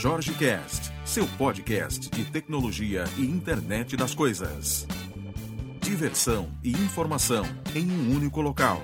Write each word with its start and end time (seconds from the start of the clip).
Jorge 0.00 0.32
Cast, 0.34 0.92
seu 1.04 1.26
podcast 1.36 2.08
de 2.10 2.24
tecnologia 2.30 3.02
e 3.16 3.22
internet 3.22 3.96
das 3.96 4.14
coisas. 4.14 4.86
Diversão 5.82 6.56
e 6.62 6.70
informação 6.70 7.44
em 7.74 7.90
um 7.90 8.14
único 8.14 8.40
local. 8.40 8.80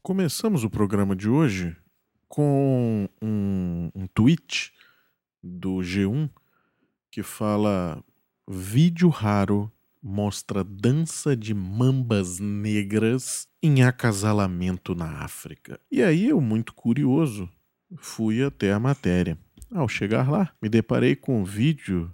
Começamos 0.00 0.62
o 0.62 0.70
programa 0.70 1.16
de 1.16 1.28
hoje 1.28 1.76
com 2.28 3.08
um, 3.20 3.90
um 3.96 4.06
tweet 4.06 4.72
do 5.42 5.78
G1 5.78 6.30
que 7.10 7.24
fala: 7.24 8.00
vídeo 8.46 9.08
raro 9.08 9.72
mostra 10.00 10.62
dança 10.62 11.36
de 11.36 11.52
mambas 11.52 12.38
negras 12.38 13.48
em 13.60 13.82
acasalamento 13.82 14.94
na 14.94 15.24
África. 15.24 15.80
E 15.90 16.00
aí 16.00 16.28
eu, 16.28 16.40
muito 16.40 16.72
curioso, 16.72 17.50
fui 17.98 18.42
até 18.42 18.72
a 18.72 18.80
matéria. 18.80 19.36
Ao 19.70 19.88
chegar 19.88 20.30
lá, 20.30 20.52
me 20.60 20.68
deparei 20.68 21.16
com 21.16 21.40
um 21.40 21.44
vídeo 21.44 22.12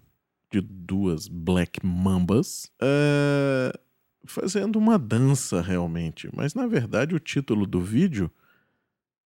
de 0.50 0.60
duas 0.60 1.28
Black 1.28 1.84
Mambas 1.84 2.70
uh, 2.80 3.78
fazendo 4.24 4.77
uma 4.78 4.98
dança 4.98 5.60
realmente. 5.60 6.28
Mas 6.34 6.55
na 6.55 6.66
verdade 6.66 7.14
o 7.14 7.20
título 7.20 7.66
do 7.66 7.80
vídeo 7.80 8.30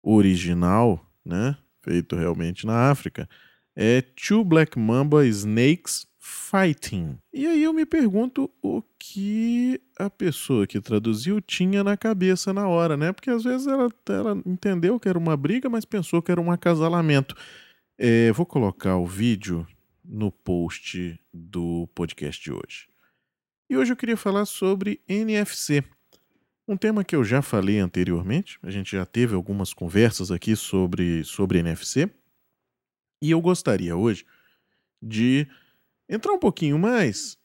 original, 0.02 1.04
né, 1.24 1.56
feito 1.82 2.16
realmente 2.16 2.66
na 2.66 2.90
África, 2.90 3.28
é 3.74 4.00
Two 4.00 4.44
Black 4.44 4.78
Mamba 4.78 5.26
Snakes 5.26 6.06
Fighting. 6.22 7.18
E 7.32 7.46
aí 7.46 7.62
eu 7.62 7.72
me 7.72 7.86
pergunto 7.86 8.50
o 8.62 8.82
que 8.98 9.80
a 9.98 10.10
pessoa 10.10 10.66
que 10.66 10.78
traduziu 10.78 11.40
tinha 11.40 11.82
na 11.82 11.96
cabeça 11.96 12.52
na 12.52 12.68
hora, 12.68 12.94
né? 12.94 13.10
Porque 13.10 13.30
às 13.30 13.42
vezes 13.42 13.66
ela, 13.66 13.88
ela 14.06 14.42
entendeu 14.44 15.00
que 15.00 15.08
era 15.08 15.18
uma 15.18 15.34
briga, 15.34 15.70
mas 15.70 15.86
pensou 15.86 16.20
que 16.20 16.30
era 16.30 16.40
um 16.40 16.52
acasalamento. 16.52 17.34
É, 17.96 18.30
vou 18.32 18.44
colocar 18.44 18.96
o 18.96 19.06
vídeo 19.06 19.66
no 20.04 20.30
post 20.30 21.18
do 21.32 21.88
podcast 21.94 22.42
de 22.42 22.52
hoje. 22.52 22.88
E 23.70 23.76
hoje 23.76 23.92
eu 23.92 23.96
queria 23.96 24.16
falar 24.16 24.44
sobre 24.44 25.00
NFC. 25.08 25.82
Um 26.68 26.76
tema 26.76 27.02
que 27.02 27.16
eu 27.16 27.24
já 27.24 27.40
falei 27.40 27.78
anteriormente, 27.78 28.58
a 28.62 28.70
gente 28.70 28.92
já 28.92 29.06
teve 29.06 29.34
algumas 29.34 29.72
conversas 29.72 30.30
aqui 30.30 30.54
sobre, 30.54 31.24
sobre 31.24 31.60
NFC. 31.60 32.10
E 33.22 33.30
eu 33.30 33.40
gostaria 33.40 33.96
hoje 33.96 34.26
de 35.02 35.48
entrar 36.10 36.32
um 36.32 36.38
pouquinho 36.38 36.78
mais, 36.78 37.38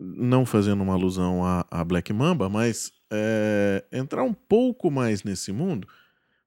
não 0.00 0.46
fazendo 0.46 0.82
uma 0.82 0.94
alusão 0.94 1.44
a, 1.44 1.66
a 1.70 1.84
Black 1.84 2.12
Mamba, 2.12 2.48
mas 2.48 2.90
é, 3.12 3.84
entrar 3.92 4.22
um 4.22 4.32
pouco 4.32 4.90
mais 4.90 5.22
nesse 5.22 5.52
mundo 5.52 5.86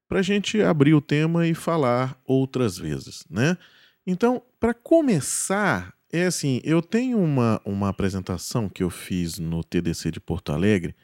para 0.07 0.19
a 0.19 0.23
gente 0.23 0.61
abrir 0.61 0.93
o 0.93 1.01
tema 1.01 1.47
e 1.47 1.53
falar 1.53 2.19
outras 2.25 2.77
vezes, 2.77 3.23
né? 3.29 3.57
Então, 4.05 4.41
para 4.59 4.73
começar, 4.73 5.93
é 6.11 6.25
assim, 6.25 6.59
eu 6.63 6.81
tenho 6.81 7.19
uma, 7.19 7.61
uma 7.63 7.89
apresentação 7.89 8.67
que 8.67 8.83
eu 8.83 8.89
fiz 8.89 9.37
no 9.37 9.63
TDC 9.63 10.11
de 10.11 10.19
Porto 10.19 10.51
Alegre 10.51 10.95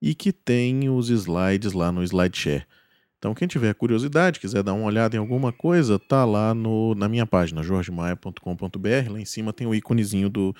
e 0.00 0.14
que 0.14 0.32
tem 0.32 0.88
os 0.90 1.08
slides 1.08 1.72
lá 1.72 1.90
no 1.90 2.04
SlideShare. 2.04 2.66
Então, 3.24 3.32
quem 3.32 3.48
tiver 3.48 3.74
curiosidade, 3.74 4.38
quiser 4.38 4.62
dar 4.62 4.74
uma 4.74 4.84
olhada 4.84 5.16
em 5.16 5.18
alguma 5.18 5.50
coisa, 5.50 5.98
tá 5.98 6.26
lá 6.26 6.52
no, 6.52 6.94
na 6.94 7.08
minha 7.08 7.24
página, 7.24 7.62
jorgemaia.com.br. 7.62 9.10
Lá 9.10 9.18
em 9.18 9.24
cima 9.24 9.50
tem 9.50 9.66
o 9.66 9.74
íconezinho 9.74 10.28
do, 10.28 10.54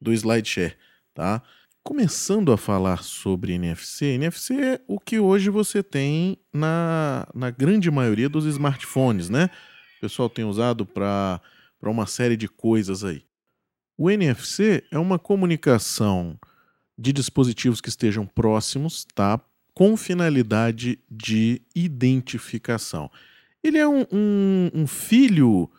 do 0.00 0.12
SlideShare, 0.12 0.76
tá? 1.14 1.40
Começando 1.84 2.50
a 2.50 2.56
falar 2.56 3.04
sobre 3.04 3.52
NFC, 3.52 4.06
NFC 4.06 4.54
é 4.54 4.80
o 4.88 4.98
que 4.98 5.20
hoje 5.20 5.50
você 5.50 5.84
tem 5.84 6.36
na, 6.52 7.28
na 7.32 7.48
grande 7.48 7.88
maioria 7.92 8.28
dos 8.28 8.44
smartphones, 8.44 9.30
né? 9.30 9.48
O 9.98 10.00
pessoal 10.00 10.28
tem 10.28 10.44
usado 10.44 10.84
para 10.84 11.40
uma 11.80 12.06
série 12.06 12.36
de 12.36 12.48
coisas 12.48 13.04
aí. 13.04 13.22
O 13.96 14.10
NFC 14.10 14.82
é 14.90 14.98
uma 14.98 15.16
comunicação 15.16 16.36
de 16.98 17.12
dispositivos 17.12 17.80
que 17.80 17.88
estejam 17.88 18.26
próximos, 18.26 19.06
tá? 19.14 19.40
Com 19.80 19.96
finalidade 19.96 20.98
de 21.10 21.62
identificação. 21.74 23.10
Ele 23.64 23.78
é 23.78 23.88
um, 23.88 24.04
um, 24.12 24.70
um 24.74 24.86
filho 24.86 25.70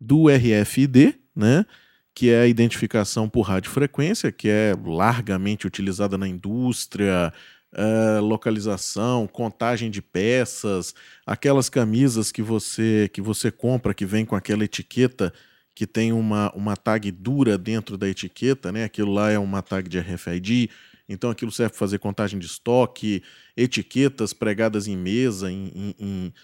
do 0.00 0.28
RFID, 0.28 1.16
né? 1.34 1.66
que 2.14 2.30
é 2.30 2.42
a 2.42 2.46
identificação 2.46 3.28
por 3.28 3.40
radiofrequência, 3.40 4.30
que 4.30 4.48
é 4.48 4.74
largamente 4.86 5.66
utilizada 5.66 6.16
na 6.16 6.28
indústria, 6.28 7.32
uh, 7.72 8.24
localização, 8.24 9.26
contagem 9.26 9.90
de 9.90 10.00
peças, 10.00 10.94
aquelas 11.26 11.68
camisas 11.68 12.30
que 12.30 12.42
você 12.42 13.10
que 13.12 13.20
você 13.20 13.50
compra 13.50 13.92
que 13.92 14.06
vem 14.06 14.24
com 14.24 14.36
aquela 14.36 14.62
etiqueta 14.62 15.32
que 15.74 15.84
tem 15.84 16.12
uma, 16.12 16.52
uma 16.54 16.76
tag 16.76 17.10
dura 17.10 17.58
dentro 17.58 17.98
da 17.98 18.08
etiqueta, 18.08 18.70
né? 18.70 18.84
Aquilo 18.84 19.12
lá 19.12 19.32
é 19.32 19.38
uma 19.38 19.62
tag 19.62 19.88
de 19.88 19.98
RFID. 19.98 20.70
Então 21.08 21.30
aquilo 21.30 21.50
serve 21.50 21.70
para 21.70 21.78
fazer 21.78 21.98
contagem 21.98 22.38
de 22.38 22.46
estoque, 22.46 23.22
etiquetas 23.56 24.32
pregadas 24.32 24.86
em 24.86 24.96
mesa, 24.96 25.50
em, 25.50 25.72
em, 25.74 25.94
em, 25.98 26.34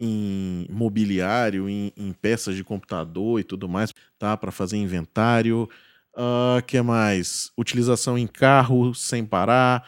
em 0.00 0.66
mobiliário, 0.70 1.68
em, 1.68 1.92
em, 1.96 2.12
peças 2.12 2.56
de 2.56 2.64
computador 2.64 3.38
e 3.38 3.44
tudo 3.44 3.68
mais, 3.68 3.92
tá? 4.18 4.36
Para 4.36 4.50
fazer 4.50 4.76
inventário. 4.76 5.68
Uh, 6.14 6.62
que 6.66 6.80
mais? 6.80 7.52
Utilização 7.56 8.16
em 8.16 8.26
carro 8.26 8.94
sem 8.94 9.24
parar. 9.24 9.86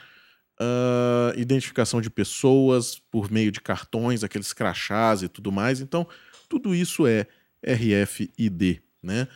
Uh, 0.61 1.33
identificação 1.39 2.03
de 2.03 2.11
pessoas 2.11 2.99
por 3.11 3.31
meio 3.31 3.51
de 3.51 3.63
cartões, 3.63 4.23
aqueles 4.23 4.53
crachás 4.53 5.23
e 5.23 5.29
tudo 5.29 5.51
mais. 5.51 5.81
Então, 5.81 6.07
tudo 6.51 6.75
isso 6.75 7.07
é 7.07 7.27
RFID, 7.65 8.83
né? 9.03 9.27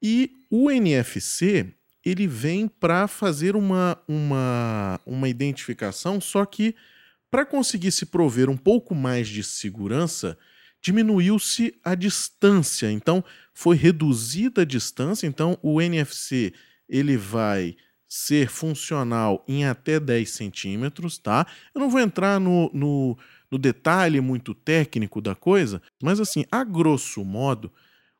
E 0.00 0.32
o 0.48 0.70
NFC 0.70 1.74
ele 2.08 2.26
vem 2.26 2.68
para 2.68 3.06
fazer 3.06 3.54
uma, 3.56 3.98
uma, 4.06 5.00
uma 5.04 5.28
identificação, 5.28 6.20
só 6.20 6.44
que 6.44 6.74
para 7.30 7.44
conseguir 7.44 7.92
se 7.92 8.06
prover 8.06 8.48
um 8.48 8.56
pouco 8.56 8.94
mais 8.94 9.28
de 9.28 9.42
segurança, 9.42 10.38
diminuiu-se 10.80 11.74
a 11.84 11.94
distância. 11.94 12.90
Então, 12.90 13.22
foi 13.52 13.76
reduzida 13.76 14.62
a 14.62 14.64
distância. 14.64 15.26
Então, 15.26 15.58
o 15.62 15.80
NFC 15.80 16.54
ele 16.88 17.16
vai 17.16 17.76
ser 18.08 18.48
funcional 18.48 19.44
em 19.46 19.66
até 19.66 20.00
10 20.00 20.30
centímetros, 20.30 21.18
tá? 21.18 21.46
Eu 21.74 21.80
não 21.80 21.90
vou 21.90 22.00
entrar 22.00 22.40
no, 22.40 22.70
no, 22.72 23.18
no 23.50 23.58
detalhe 23.58 24.18
muito 24.20 24.54
técnico 24.54 25.20
da 25.20 25.34
coisa, 25.34 25.82
mas 26.02 26.18
assim, 26.18 26.46
a 26.50 26.64
grosso 26.64 27.22
modo, 27.22 27.70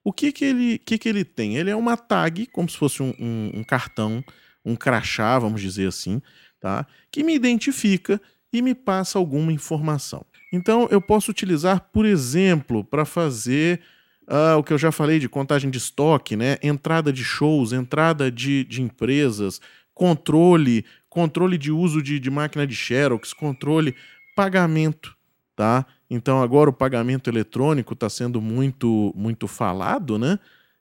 o 0.08 0.12
que 0.12 0.32
que 0.32 0.42
ele, 0.42 0.78
que 0.78 0.96
que 0.96 1.06
ele 1.06 1.22
tem? 1.22 1.58
Ele 1.58 1.68
é 1.68 1.76
uma 1.76 1.94
tag, 1.94 2.46
como 2.46 2.66
se 2.66 2.78
fosse 2.78 3.02
um, 3.02 3.12
um, 3.20 3.50
um 3.56 3.62
cartão, 3.62 4.24
um 4.64 4.74
crachá, 4.74 5.38
vamos 5.38 5.60
dizer 5.60 5.86
assim, 5.86 6.22
tá? 6.58 6.86
que 7.12 7.22
me 7.22 7.34
identifica 7.34 8.18
e 8.50 8.62
me 8.62 8.74
passa 8.74 9.18
alguma 9.18 9.52
informação. 9.52 10.24
Então, 10.50 10.88
eu 10.90 10.98
posso 10.98 11.30
utilizar, 11.30 11.90
por 11.92 12.06
exemplo, 12.06 12.82
para 12.82 13.04
fazer 13.04 13.82
uh, 14.26 14.56
o 14.56 14.62
que 14.62 14.72
eu 14.72 14.78
já 14.78 14.90
falei 14.90 15.18
de 15.18 15.28
contagem 15.28 15.70
de 15.70 15.76
estoque, 15.76 16.36
né? 16.36 16.56
entrada 16.62 17.12
de 17.12 17.22
shows, 17.22 17.74
entrada 17.74 18.32
de, 18.32 18.64
de 18.64 18.80
empresas, 18.80 19.60
controle, 19.92 20.86
controle 21.10 21.58
de 21.58 21.70
uso 21.70 22.02
de, 22.02 22.18
de 22.18 22.30
máquina 22.30 22.66
de 22.66 22.74
Xerox, 22.74 23.34
controle, 23.34 23.94
pagamento. 24.34 25.14
Tá? 25.54 25.84
Então 26.10 26.42
agora 26.42 26.70
o 26.70 26.72
pagamento 26.72 27.28
eletrônico 27.28 27.94
está 27.94 28.08
sendo 28.08 28.40
muito, 28.40 29.12
muito 29.14 29.46
falado, 29.46 30.18
né? 30.18 30.38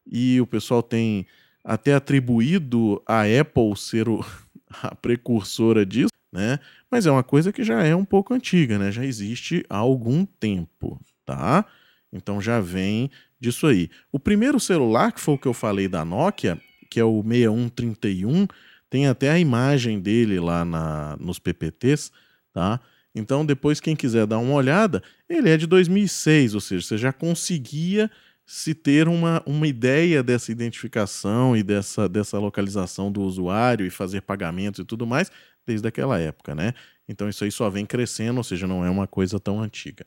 E 0.10 0.40
o 0.40 0.48
pessoal 0.48 0.82
tem 0.82 1.26
até 1.64 1.94
atribuído 1.94 3.02
a 3.06 3.24
Apple 3.24 3.76
ser 3.76 4.08
o, 4.08 4.26
a 4.82 4.96
precursora 4.96 5.86
disso, 5.86 6.14
né? 6.32 6.60
Mas 6.90 7.06
é 7.06 7.12
uma 7.12 7.24
coisa 7.24 7.52
que 7.52 7.64
já 7.64 7.84
é 7.84 7.96
um 7.96 8.06
pouco 8.06 8.34
antiga, 8.34 8.80
né? 8.80 8.92
Já 8.92 9.06
existe 9.06 9.66
há 9.70 9.78
algum 9.78 10.26
tempo, 10.26 11.00
tá? 11.26 11.66
Então 12.12 12.42
já 12.42 12.62
vem 12.62 13.12
disso 13.40 13.68
aí. 13.68 13.90
O 14.12 14.20
primeiro 14.20 14.60
celular, 14.60 15.12
que 15.12 15.20
foi 15.20 15.36
o 15.36 15.38
que 15.38 15.48
eu 15.48 15.54
falei 15.54 15.90
da 15.90 16.06
Nokia, 16.06 16.60
que 16.90 17.00
é 17.00 17.04
o 17.04 17.22
6131, 17.22 18.48
tem 18.90 19.08
até 19.08 19.30
a 19.30 19.40
imagem 19.40 20.00
dele 20.00 20.40
lá 20.40 20.64
na, 20.64 21.18
nos 21.20 21.40
PPTs, 21.40 22.12
tá? 22.54 22.80
Então, 23.14 23.46
depois, 23.46 23.80
quem 23.80 23.96
quiser 23.96 24.26
dar 24.28 24.38
uma 24.38 24.54
olhada, 24.54 25.02
ele 25.30 25.50
é 25.50 25.58
de 25.58 25.68
2006, 25.68 26.56
ou 26.56 26.62
seja, 26.62 26.86
você 26.86 26.98
já 26.98 27.14
conseguia 27.14 28.10
se 28.46 28.74
ter 28.74 29.08
uma, 29.08 29.44
uma 29.46 29.68
ideia 29.68 30.24
dessa 30.24 30.52
identificação 30.52 31.56
e 31.56 31.64
dessa, 31.64 32.08
dessa 32.08 32.40
localização 32.40 33.12
do 33.12 33.22
usuário 33.22 33.86
e 33.86 33.90
fazer 33.90 34.22
pagamentos 34.22 34.80
e 34.80 34.86
tudo 34.86 35.06
mais 35.06 35.30
desde 35.66 35.86
aquela 35.86 36.18
época, 36.18 36.56
né? 36.56 36.74
Então 37.10 37.28
isso 37.28 37.44
aí 37.44 37.52
só 37.52 37.70
vem 37.70 37.86
crescendo, 37.86 38.38
ou 38.38 38.44
seja, 38.44 38.66
não 38.66 38.86
é 38.86 38.90
uma 38.90 39.06
coisa 39.06 39.38
tão 39.38 39.62
antiga. 39.62 40.06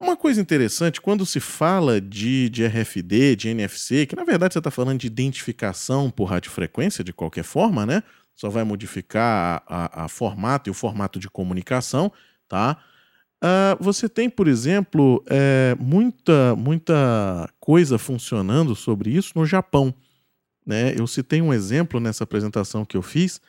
Uma 0.00 0.16
coisa 0.16 0.40
interessante, 0.40 1.00
quando 1.00 1.26
se 1.26 1.40
fala 1.40 2.00
de, 2.00 2.48
de 2.50 2.64
RFD, 2.64 3.36
de 3.36 3.48
NFC, 3.48 4.06
que 4.06 4.14
na 4.14 4.24
verdade 4.24 4.52
você 4.52 4.58
está 4.58 4.70
falando 4.70 5.00
de 5.00 5.06
identificação 5.08 6.10
por 6.10 6.26
radiofrequência 6.26 7.02
de 7.02 7.12
qualquer 7.12 7.42
forma, 7.42 7.84
né? 7.84 8.02
só 8.34 8.48
vai 8.48 8.64
modificar 8.64 9.62
a, 9.66 10.02
a, 10.02 10.04
a 10.04 10.08
formato 10.08 10.68
e 10.68 10.72
o 10.72 10.74
formato 10.74 11.18
de 11.18 11.30
comunicação, 11.30 12.12
tá? 12.48 12.82
Uh, 13.44 13.76
você 13.78 14.08
tem, 14.08 14.30
por 14.30 14.48
exemplo, 14.48 15.22
é, 15.28 15.76
muita, 15.78 16.56
muita 16.56 17.46
coisa 17.60 17.98
funcionando 17.98 18.74
sobre 18.74 19.10
isso 19.10 19.32
no 19.34 19.44
Japão. 19.44 19.92
Né? 20.64 20.94
Eu 20.98 21.06
citei 21.06 21.42
um 21.42 21.52
exemplo 21.52 22.00
nessa 22.00 22.24
apresentação 22.24 22.86
que 22.86 22.96
eu 22.96 23.02
fiz, 23.02 23.42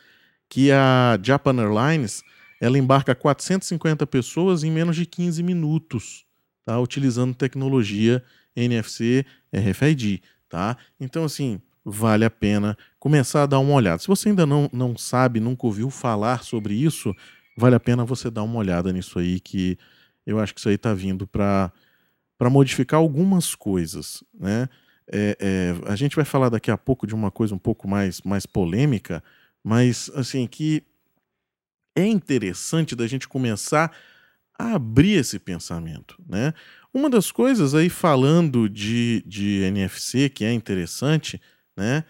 que 0.49 0.69
a 0.69 1.17
Japan 1.23 1.55
Airlines 1.61 2.23
ela 2.59 2.77
embarca 2.77 3.15
450 3.15 4.05
pessoas 4.05 4.65
em 4.65 4.71
menos 4.71 4.97
de 4.97 5.05
15 5.05 5.41
minutos, 5.41 6.25
tá? 6.65 6.77
utilizando 6.77 7.33
tecnologia 7.33 8.21
NFC 8.53 9.25
RFID. 9.53 10.21
Tá? 10.49 10.75
Então, 10.99 11.23
assim, 11.23 11.61
vale 11.85 12.25
a 12.25 12.29
pena 12.29 12.77
começar 12.99 13.43
a 13.43 13.45
dar 13.45 13.59
uma 13.59 13.73
olhada. 13.73 13.99
Se 13.99 14.09
você 14.09 14.27
ainda 14.27 14.45
não, 14.45 14.69
não 14.73 14.97
sabe, 14.97 15.39
nunca 15.39 15.65
ouviu 15.65 15.89
falar 15.89 16.43
sobre 16.43 16.73
isso, 16.73 17.15
vale 17.55 17.75
a 17.75 17.79
pena 17.79 18.05
você 18.05 18.29
dar 18.29 18.43
uma 18.43 18.59
olhada 18.59 18.91
nisso 18.91 19.19
aí, 19.19 19.39
que 19.39 19.77
eu 20.25 20.39
acho 20.39 20.53
que 20.53 20.59
isso 20.59 20.69
aí 20.69 20.75
está 20.75 20.93
vindo 20.93 21.27
para 21.27 21.71
modificar 22.49 22.99
algumas 22.99 23.55
coisas. 23.55 24.23
Né? 24.33 24.67
É, 25.07 25.37
é, 25.39 25.91
a 25.91 25.95
gente 25.95 26.15
vai 26.15 26.25
falar 26.25 26.49
daqui 26.49 26.71
a 26.71 26.77
pouco 26.77 27.05
de 27.05 27.13
uma 27.13 27.31
coisa 27.31 27.53
um 27.53 27.59
pouco 27.59 27.87
mais, 27.87 28.21
mais 28.21 28.45
polêmica, 28.45 29.23
mas 29.63 30.11
assim, 30.15 30.47
que 30.47 30.83
é 31.95 32.05
interessante 32.05 32.95
da 32.95 33.07
gente 33.07 33.27
começar 33.27 33.95
a 34.57 34.73
abrir 34.73 35.13
esse 35.13 35.39
pensamento. 35.39 36.21
Né? 36.27 36.53
Uma 36.93 37.09
das 37.09 37.31
coisas 37.31 37.75
aí, 37.75 37.89
falando 37.89 38.69
de, 38.69 39.23
de 39.25 39.61
NFC, 39.63 40.29
que 40.29 40.43
é 40.43 40.53
interessante, 40.53 41.41
né? 41.75 42.03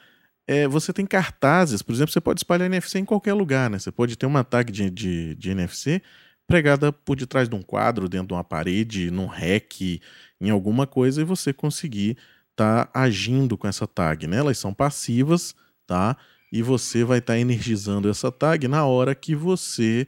É, 0.48 0.68
você 0.68 0.94
tem 0.94 1.06
cartazes, 1.06 1.82
por 1.82 1.94
exemplo, 1.94 2.12
você 2.12 2.22
pode 2.22 2.40
espalhar 2.40 2.68
NFC 2.68 3.00
em 3.00 3.06
qualquer 3.06 3.34
lugar, 3.34 3.70
né? 3.70 3.80
Você 3.80 3.92
pode 3.92 4.16
ter 4.16 4.26
uma 4.26 4.44
tag 4.44 4.72
de, 4.72 4.90
de, 4.90 5.36
de 5.36 5.50
NFC 5.50 6.02
pregada 6.48 6.94
por 6.94 7.16
detrás 7.16 7.50
de 7.50 7.56
um 7.56 7.62
quadro, 7.62 8.08
dentro 8.08 8.28
de 8.28 8.34
uma 8.34 8.44
parede, 8.44 9.10
num 9.10 9.26
rack, 9.26 10.00
em 10.40 10.50
alguma 10.52 10.86
coisa, 10.86 11.22
e 11.22 11.24
você 11.24 11.52
conseguir 11.52 12.18
estar 12.52 12.86
tá 12.86 13.00
agindo 13.00 13.58
com 13.58 13.68
essa 13.68 13.88
tag, 13.88 14.28
né? 14.28 14.38
Elas 14.38 14.58
são 14.58 14.74
passivas, 14.74 15.56
tá? 15.88 16.16
E 16.52 16.62
você 16.62 17.04
vai 17.04 17.18
estar 17.18 17.34
tá 17.34 17.40
energizando 17.40 18.08
essa 18.08 18.32
tag 18.32 18.68
na 18.68 18.86
hora 18.86 19.16
que 19.16 19.36
você 19.36 20.08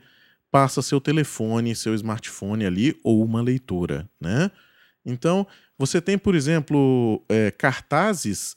passa 0.51 0.83
seu 0.83 1.01
telefone, 1.01 1.75
seu 1.75 1.95
smartphone 1.95 2.65
ali 2.65 2.95
ou 3.03 3.23
uma 3.23 3.41
leitura, 3.41 4.07
né? 4.21 4.51
Então, 5.03 5.47
você 5.77 5.99
tem, 5.99 6.17
por 6.17 6.35
exemplo, 6.35 7.23
é, 7.27 7.49
cartazes 7.49 8.55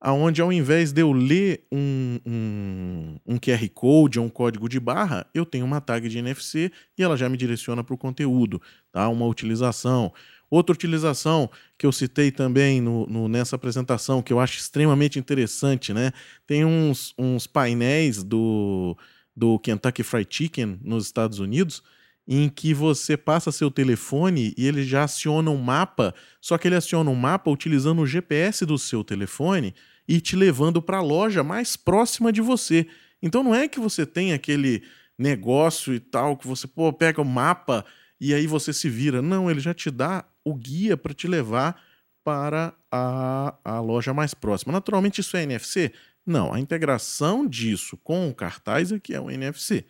aonde 0.00 0.40
ao 0.40 0.50
invés 0.50 0.92
de 0.92 1.02
eu 1.02 1.12
ler 1.12 1.66
um, 1.70 2.18
um, 2.24 3.16
um, 3.26 3.38
QR 3.38 3.68
Code 3.74 4.18
ou 4.18 4.24
um 4.24 4.30
código 4.30 4.68
de 4.68 4.80
barra, 4.80 5.26
eu 5.34 5.44
tenho 5.44 5.66
uma 5.66 5.80
tag 5.80 6.08
de 6.08 6.18
NFC 6.18 6.72
e 6.96 7.02
ela 7.02 7.16
já 7.16 7.28
me 7.28 7.36
direciona 7.36 7.84
para 7.84 7.94
o 7.94 7.98
conteúdo, 7.98 8.62
tá? 8.90 9.08
Uma 9.08 9.26
utilização. 9.26 10.12
Outra 10.50 10.74
utilização 10.74 11.50
que 11.76 11.86
eu 11.86 11.92
citei 11.92 12.32
também 12.32 12.80
no, 12.80 13.06
no, 13.06 13.28
nessa 13.28 13.56
apresentação, 13.56 14.22
que 14.22 14.32
eu 14.32 14.40
acho 14.40 14.58
extremamente 14.58 15.18
interessante, 15.18 15.92
né? 15.92 16.12
Tem 16.46 16.64
uns, 16.64 17.14
uns 17.18 17.46
painéis 17.46 18.24
do, 18.24 18.96
do 19.36 19.58
Kentucky 19.58 20.02
Fried 20.02 20.34
Chicken 20.34 20.80
nos 20.82 21.04
Estados 21.04 21.38
Unidos, 21.38 21.82
em 22.26 22.48
que 22.48 22.72
você 22.72 23.16
passa 23.16 23.52
seu 23.52 23.70
telefone 23.70 24.54
e 24.56 24.66
ele 24.66 24.82
já 24.82 25.04
aciona 25.04 25.50
um 25.50 25.58
mapa, 25.58 26.14
só 26.40 26.56
que 26.56 26.68
ele 26.68 26.76
aciona 26.76 27.10
um 27.10 27.14
mapa 27.14 27.50
utilizando 27.50 28.00
o 28.00 28.06
GPS 28.06 28.64
do 28.64 28.78
seu 28.78 29.04
telefone 29.04 29.74
e 30.10 30.20
te 30.20 30.34
levando 30.34 30.82
para 30.82 30.96
a 30.96 31.00
loja 31.00 31.44
mais 31.44 31.76
próxima 31.76 32.32
de 32.32 32.40
você. 32.40 32.84
Então 33.22 33.44
não 33.44 33.54
é 33.54 33.68
que 33.68 33.78
você 33.78 34.04
tem 34.04 34.32
aquele 34.32 34.82
negócio 35.16 35.94
e 35.94 36.00
tal 36.00 36.36
que 36.36 36.48
você 36.48 36.66
pô, 36.66 36.92
pega 36.92 37.22
o 37.22 37.24
mapa 37.24 37.86
e 38.20 38.34
aí 38.34 38.44
você 38.44 38.72
se 38.72 38.90
vira. 38.90 39.22
Não, 39.22 39.48
ele 39.48 39.60
já 39.60 39.72
te 39.72 39.88
dá 39.88 40.24
o 40.44 40.52
guia 40.52 40.96
para 40.96 41.14
te 41.14 41.28
levar 41.28 41.80
para 42.24 42.74
a, 42.90 43.54
a 43.64 43.78
loja 43.78 44.12
mais 44.12 44.34
próxima. 44.34 44.72
Naturalmente, 44.72 45.20
isso 45.20 45.36
é 45.36 45.44
NFC? 45.44 45.92
Não, 46.26 46.52
a 46.52 46.58
integração 46.58 47.46
disso 47.46 47.96
com 47.96 48.28
o 48.28 48.34
cartaz 48.34 48.90
é 48.90 48.98
que 48.98 49.14
é 49.14 49.20
o 49.20 49.30
NFC 49.30 49.86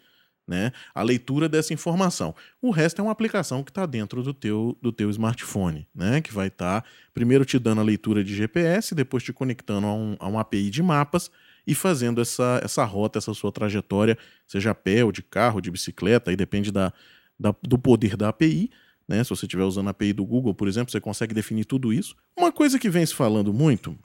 né? 0.51 0.73
A 0.93 1.01
leitura 1.05 1.49
dessa 1.49 1.73
informação. 1.73 2.35
O 2.61 2.73
resto 2.73 3.01
é 3.01 3.03
uma 3.03 3.13
aplicação 3.13 3.63
que 3.63 3.71
está 3.71 3.87
dentro 3.87 4.21
do 4.21 4.35
teu, 4.35 4.77
do 4.83 4.91
teu 4.91 5.09
smartphone, 5.09 5.87
né? 5.95 6.21
Que 6.21 6.35
vai 6.35 6.49
estar 6.49 6.83
tá, 6.83 6.89
primeiro 7.15 7.45
te 7.45 7.57
dando 7.57 7.81
a 7.81 7.85
leitura 7.85 8.25
de 8.25 8.35
GPS, 8.35 8.93
depois 8.93 9.23
te 9.23 9.33
conectando 9.33 9.87
a 9.87 9.95
um, 9.95 10.17
a 10.19 10.29
um 10.29 10.39
API 10.41 10.69
de 10.69 10.83
mapas 10.83 11.31
e 11.65 11.73
fazendo 11.73 12.21
essa, 12.21 12.61
essa 12.65 12.85
rota, 12.85 13.19
essa 13.19 13.33
sua 13.33 13.53
trajetória, 13.53 14.19
seja 14.45 14.73
a 14.73 14.75
pé 14.75 15.05
ou 15.05 15.13
de 15.13 15.23
carro, 15.23 15.61
de 15.61 15.71
bicicleta, 15.71 16.33
aí 16.33 16.37
depende 16.37 16.73
da, 16.73 16.93
da, 17.39 17.55
do 17.63 17.79
poder 17.79 18.17
da 18.17 18.31
API. 18.31 18.73
Né? 19.07 19.23
Se 19.23 19.31
você 19.31 19.47
estiver 19.47 19.63
usando 19.63 19.87
a 19.87 19.91
API 19.93 20.13
do 20.13 20.27
Google, 20.27 20.53
por 20.53 20.67
exemplo, 20.67 20.91
você 20.91 21.01
consegue 21.01 21.33
definir 21.33 21.65
tudo 21.65 21.93
isso. 21.93 22.17
Uma 22.37 22.51
coisa 22.51 22.77
que 22.77 22.91
vem 22.91 23.07
se 23.07 23.15
falando 23.15 23.53
muito 23.53 23.97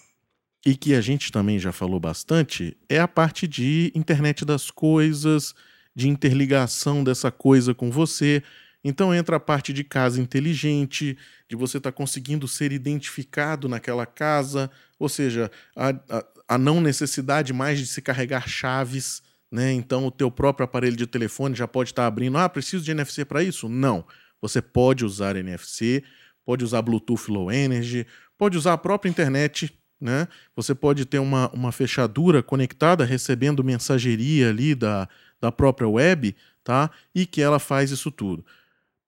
e 0.63 0.75
que 0.75 0.93
a 0.93 1.01
gente 1.01 1.31
também 1.31 1.57
já 1.57 1.71
falou 1.71 1.99
bastante 1.99 2.77
é 2.87 2.99
a 2.99 3.07
parte 3.07 3.47
de 3.47 3.91
internet 3.95 4.45
das 4.45 4.69
coisas, 4.69 5.55
de 5.95 6.09
interligação 6.09 7.03
dessa 7.03 7.31
coisa 7.31 7.73
com 7.73 7.89
você. 7.89 8.43
Então 8.83 9.13
entra 9.15 9.37
a 9.37 9.39
parte 9.39 9.73
de 9.73 9.83
casa 9.83 10.21
inteligente, 10.21 11.17
de 11.49 11.55
você 11.55 11.77
estar 11.77 11.91
tá 11.91 11.95
conseguindo 11.97 12.47
ser 12.47 12.71
identificado 12.71 13.69
naquela 13.69 14.05
casa, 14.05 14.69
ou 14.99 15.09
seja, 15.09 15.49
a, 15.75 15.89
a, 15.89 16.25
a, 16.49 16.57
não 16.57 16.81
necessidade 16.81 17.53
mais 17.53 17.79
de 17.79 17.87
se 17.87 18.01
carregar 18.01 18.47
chaves, 18.47 19.23
né? 19.51 19.71
Então 19.71 20.05
o 20.05 20.11
teu 20.11 20.29
próprio 20.29 20.65
aparelho 20.65 20.95
de 20.95 21.07
telefone 21.07 21.55
já 21.55 21.67
pode 21.67 21.91
estar 21.91 22.03
tá 22.03 22.07
abrindo. 22.07 22.37
Ah, 22.37 22.49
preciso 22.49 22.83
de 22.83 22.91
NFC 22.91 23.25
para 23.25 23.41
isso? 23.41 23.69
Não. 23.69 24.05
Você 24.41 24.61
pode 24.61 25.03
usar 25.03 25.35
NFC, 25.35 26.03
pode 26.45 26.63
usar 26.63 26.81
Bluetooth 26.81 27.31
Low 27.31 27.51
Energy, 27.51 28.05
pode 28.37 28.57
usar 28.57 28.73
a 28.73 28.77
própria 28.77 29.09
internet, 29.09 29.73
né? 29.99 30.27
Você 30.55 30.75
pode 30.75 31.05
ter 31.05 31.17
uma, 31.19 31.49
uma 31.49 31.71
fechadura 31.71 32.43
conectada 32.43 33.03
recebendo 33.03 33.63
mensageria 33.63 34.49
ali 34.49 34.75
da, 34.75 35.09
da 35.45 35.51
própria 35.51 35.87
web, 35.87 36.35
tá? 36.63 36.89
E 37.13 37.25
que 37.25 37.41
ela 37.41 37.59
faz 37.59 37.91
isso 37.91 38.11
tudo. 38.11 38.43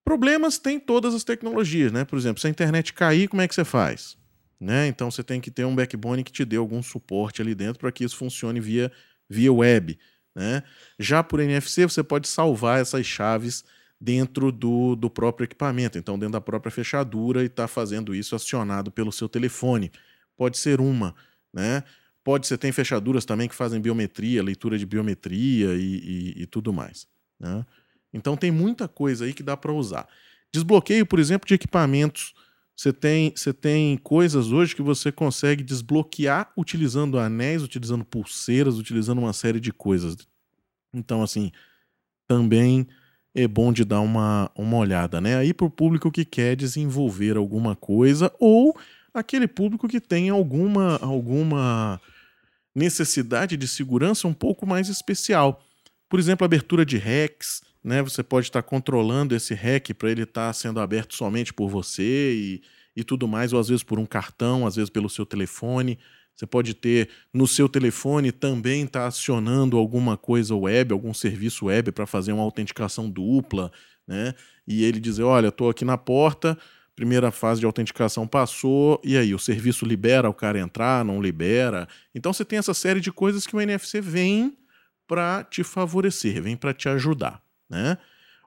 Problemas 0.04 0.58
tem 0.58 0.80
todas 0.80 1.14
as 1.14 1.24
tecnologias, 1.24 1.92
né? 1.92 2.06
Por 2.06 2.18
exemplo, 2.18 2.40
se 2.40 2.48
a 2.48 2.50
internet 2.50 2.94
cair, 2.94 3.28
como 3.28 3.42
é 3.42 3.48
que 3.48 3.56
você 3.56 3.66
faz? 3.66 4.16
Né? 4.60 4.88
Então 4.88 5.12
você 5.12 5.24
tem 5.24 5.42
que 5.42 5.52
ter 5.52 5.66
um 5.66 5.76
backbone 5.76 6.24
que 6.24 6.32
te 6.32 6.46
dê 6.46 6.56
algum 6.56 6.82
suporte 6.82 7.42
ali 7.42 7.54
dentro 7.54 7.80
para 7.80 7.92
que 7.92 8.04
isso 8.04 8.16
funcione 8.16 8.60
via, 8.60 8.92
via 9.30 9.52
web. 9.52 9.98
Né? 10.36 10.64
Já 11.00 11.24
por 11.24 11.40
NFC, 11.40 11.84
você 11.84 12.04
pode 12.04 12.28
salvar 12.28 12.80
essas 12.80 13.06
chaves 13.06 13.64
dentro 14.00 14.52
do, 14.52 14.96
do 14.96 15.10
próprio 15.10 15.46
equipamento, 15.46 15.98
então 15.98 16.18
dentro 16.18 16.34
da 16.34 16.42
própria 16.42 16.72
fechadura 16.72 17.44
e 17.44 17.48
está 17.48 17.68
fazendo 17.68 18.16
isso 18.16 18.36
acionado 18.36 18.92
pelo 18.92 19.12
seu 19.12 19.28
telefone. 19.28 19.92
Pode 20.36 20.58
ser 20.58 20.80
uma. 20.80 21.16
Né? 21.54 21.84
Pode 22.28 22.46
ser, 22.46 22.58
tem 22.58 22.74
fechaduras 22.74 23.24
também 23.24 23.48
que 23.48 23.56
fazem 23.56 23.80
biometria, 23.80 24.44
leitura 24.44 24.78
de 24.78 24.86
biometria 24.86 25.76
e, 25.76 26.34
e, 26.36 26.42
e 26.42 26.46
tudo 26.46 26.74
mais. 26.74 27.08
Né? 27.40 27.66
Então 28.14 28.36
tem 28.36 28.52
muita 28.52 28.86
coisa 28.86 29.24
aí 29.24 29.34
que 29.34 29.42
dá 29.42 29.56
para 29.56 29.72
usar. 29.72 30.06
Desbloqueio, 30.52 31.06
por 31.06 31.20
exemplo, 31.20 31.48
de 31.48 31.54
equipamentos. 31.54 32.34
Você 32.76 32.92
tem, 32.92 33.32
você 33.34 33.54
tem 33.54 33.96
coisas 33.96 34.52
hoje 34.52 34.76
que 34.76 34.82
você 34.82 35.10
consegue 35.10 35.64
desbloquear 35.64 36.52
utilizando 36.58 37.18
anéis, 37.18 37.64
utilizando 37.64 38.04
pulseiras, 38.04 38.78
utilizando 38.78 39.20
uma 39.20 39.32
série 39.32 39.62
de 39.62 39.72
coisas. 39.72 40.18
Então, 40.94 41.24
assim, 41.24 41.50
também 42.28 42.90
é 43.34 43.48
bom 43.48 43.72
de 43.72 43.86
dar 43.86 44.02
uma, 44.02 44.52
uma 44.54 44.76
olhada, 44.76 45.22
né? 45.22 45.38
Aí 45.38 45.54
para 45.54 45.66
o 45.66 45.72
público 45.72 46.12
que 46.12 46.26
quer 46.26 46.58
desenvolver 46.58 47.38
alguma 47.38 47.74
coisa 47.74 48.30
ou 48.38 48.78
aquele 49.14 49.48
público 49.48 49.88
que 49.88 50.02
tem 50.02 50.30
alguma 50.30 50.98
alguma 50.98 52.02
necessidade 52.78 53.58
de 53.58 53.68
segurança 53.68 54.28
um 54.28 54.34
pouco 54.34 54.68
mais 54.68 54.88
especial. 54.88 55.64
Por 56.08 56.20
exemplo, 56.20 56.46
abertura 56.46 56.86
de 56.86 56.96
hacks, 56.98 57.64
né? 57.84 58.04
Você 58.04 58.22
pode 58.22 58.46
estar 58.46 58.62
controlando 58.62 59.36
esse 59.36 59.56
hack 59.56 59.96
para 59.96 60.12
ele 60.12 60.22
estar 60.24 60.54
sendo 60.54 60.80
aberto 60.80 61.16
somente 61.16 61.52
por 61.52 61.70
você 61.70 62.34
e, 62.36 62.62
e 62.96 63.04
tudo 63.04 63.28
mais, 63.28 63.52
ou 63.52 63.60
às 63.60 63.68
vezes 63.68 63.84
por 63.84 63.98
um 63.98 64.06
cartão, 64.06 64.68
às 64.68 64.76
vezes 64.76 64.92
pelo 64.92 65.10
seu 65.10 65.26
telefone. 65.26 65.98
Você 66.36 66.46
pode 66.46 66.76
ter 66.76 67.10
no 67.34 67.48
seu 67.48 67.68
telefone 67.68 68.32
também 68.32 68.84
estar 68.84 69.02
tá 69.02 69.08
acionando 69.08 69.76
alguma 69.76 70.16
coisa 70.16 70.56
web, 70.56 70.94
algum 70.94 71.16
serviço 71.16 71.66
web 71.66 71.92
para 71.92 72.06
fazer 72.06 72.32
uma 72.32 72.44
autenticação 72.44 73.10
dupla, 73.10 73.72
né? 74.08 74.36
E 74.68 74.84
ele 74.84 75.00
dizer, 75.00 75.24
olha, 75.24 75.48
estou 75.48 75.68
aqui 75.68 75.84
na 75.84 75.98
porta, 75.98 76.56
primeira 76.98 77.30
fase 77.30 77.60
de 77.60 77.66
autenticação 77.68 78.28
passou, 78.28 79.00
e 79.04 79.16
aí 79.16 79.32
o 79.32 79.38
serviço 79.38 79.86
libera 79.86 80.28
o 80.28 80.34
cara 80.34 80.60
entrar, 80.60 81.06
não 81.06 81.22
libera. 81.22 81.88
Então 82.14 82.34
você 82.34 82.44
tem 82.44 82.58
essa 82.58 82.74
série 82.74 83.00
de 83.00 83.12
coisas 83.12 83.46
que 83.46 83.56
o 83.56 83.62
NFC 83.62 84.02
vem 84.02 84.58
para 85.08 85.44
te 85.44 85.64
favorecer, 85.64 86.42
vem 86.42 86.58
para 86.58 86.74
te 86.74 86.90
ajudar, 86.90 87.40
né? 87.70 88.00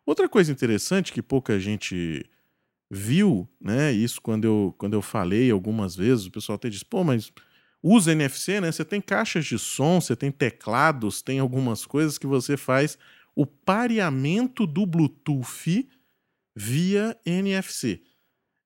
Outra 0.04 0.28
coisa 0.28 0.50
interessante 0.50 1.12
que 1.12 1.22
pouca 1.22 1.60
gente 1.60 2.28
viu, 2.90 3.48
né? 3.60 3.92
Isso 3.92 4.20
quando 4.20 4.46
eu, 4.46 4.74
quando 4.76 4.94
eu 4.94 5.00
falei 5.00 5.48
algumas 5.52 5.94
vezes, 5.94 6.26
o 6.26 6.30
pessoal 6.32 6.56
até 6.56 6.68
diz, 6.68 6.82
pô, 6.82 7.04
mas 7.04 7.32
usa 7.80 8.10
NFC, 8.10 8.60
né? 8.60 8.72
Você 8.72 8.84
tem 8.84 9.00
caixas 9.00 9.46
de 9.46 9.60
som, 9.60 10.00
você 10.00 10.16
tem 10.16 10.32
teclados, 10.32 11.22
tem 11.22 11.38
algumas 11.38 11.86
coisas 11.86 12.18
que 12.18 12.26
você 12.26 12.56
faz 12.56 12.98
o 13.36 13.46
pareamento 13.46 14.66
do 14.66 14.84
Bluetooth 14.84 15.88
via 16.56 17.16
NFC. 17.24 18.02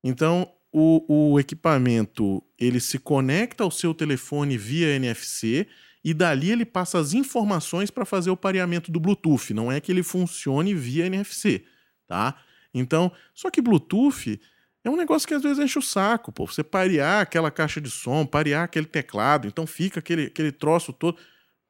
Então, 0.04 0.52
o, 0.70 1.32
o 1.32 1.40
equipamento 1.40 2.42
ele 2.58 2.78
se 2.78 2.99
conecta 2.99 3.64
ao 3.64 3.70
seu 3.70 3.94
telefone 3.94 4.58
via 4.58 4.94
NFC 4.94 5.66
e 6.04 6.12
dali 6.12 6.50
ele 6.50 6.66
passa 6.66 6.99
as 6.99 7.14
informações 7.14 7.90
para 7.90 8.04
fazer 8.04 8.30
o 8.30 8.37
pareamento 8.37 8.92
do 8.92 9.00
Bluetooth. 9.00 9.54
Não 9.54 9.73
é 9.73 9.80
que 9.80 9.90
ele 9.90 10.02
funcione 10.02 10.75
via 10.75 11.06
NFC, 11.06 11.64
tá? 12.06 12.37
Então, 12.75 13.11
só 13.32 13.50
que 13.50 13.62
Bluetooth 13.62 14.38
é 14.84 14.90
um 14.90 14.96
negócio 14.96 15.26
que 15.26 15.32
às 15.32 15.42
vezes 15.42 15.58
enche 15.58 15.78
o 15.78 15.82
saco, 15.82 16.30
pô. 16.30 16.46
Você 16.46 16.62
parear 16.62 17.23
aquela 17.23 17.50
caixa 17.50 17.80
de 17.80 17.90
som, 17.90 18.26
parear 18.26 18.64
aquele 18.64 18.87
teclado, 18.87 19.49
então 19.49 19.66
fica 19.66 20.00
aquele, 20.00 20.25
aquele 20.25 20.52
troço 20.52 20.92
todo. 20.92 21.16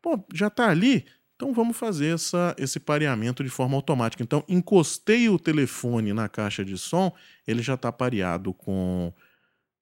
Pô, 0.02 0.18
já 0.34 0.50
tá 0.50 0.68
ali, 0.68 1.06
então 1.36 1.52
vamos 1.52 1.76
fazer 1.76 2.14
essa, 2.14 2.54
esse 2.58 2.78
pareamento 2.78 3.42
de 3.42 3.50
forma 3.50 3.76
automática. 3.76 4.22
Então, 4.22 4.44
encostei 4.48 5.28
o 5.28 5.38
telefone 5.38 6.12
na 6.12 6.28
caixa 6.28 6.64
de 6.64 6.78
som, 6.78 7.12
ele 7.46 7.60
já 7.62 7.74
está 7.74 7.90
pareado 7.90 8.54
com, 8.54 9.12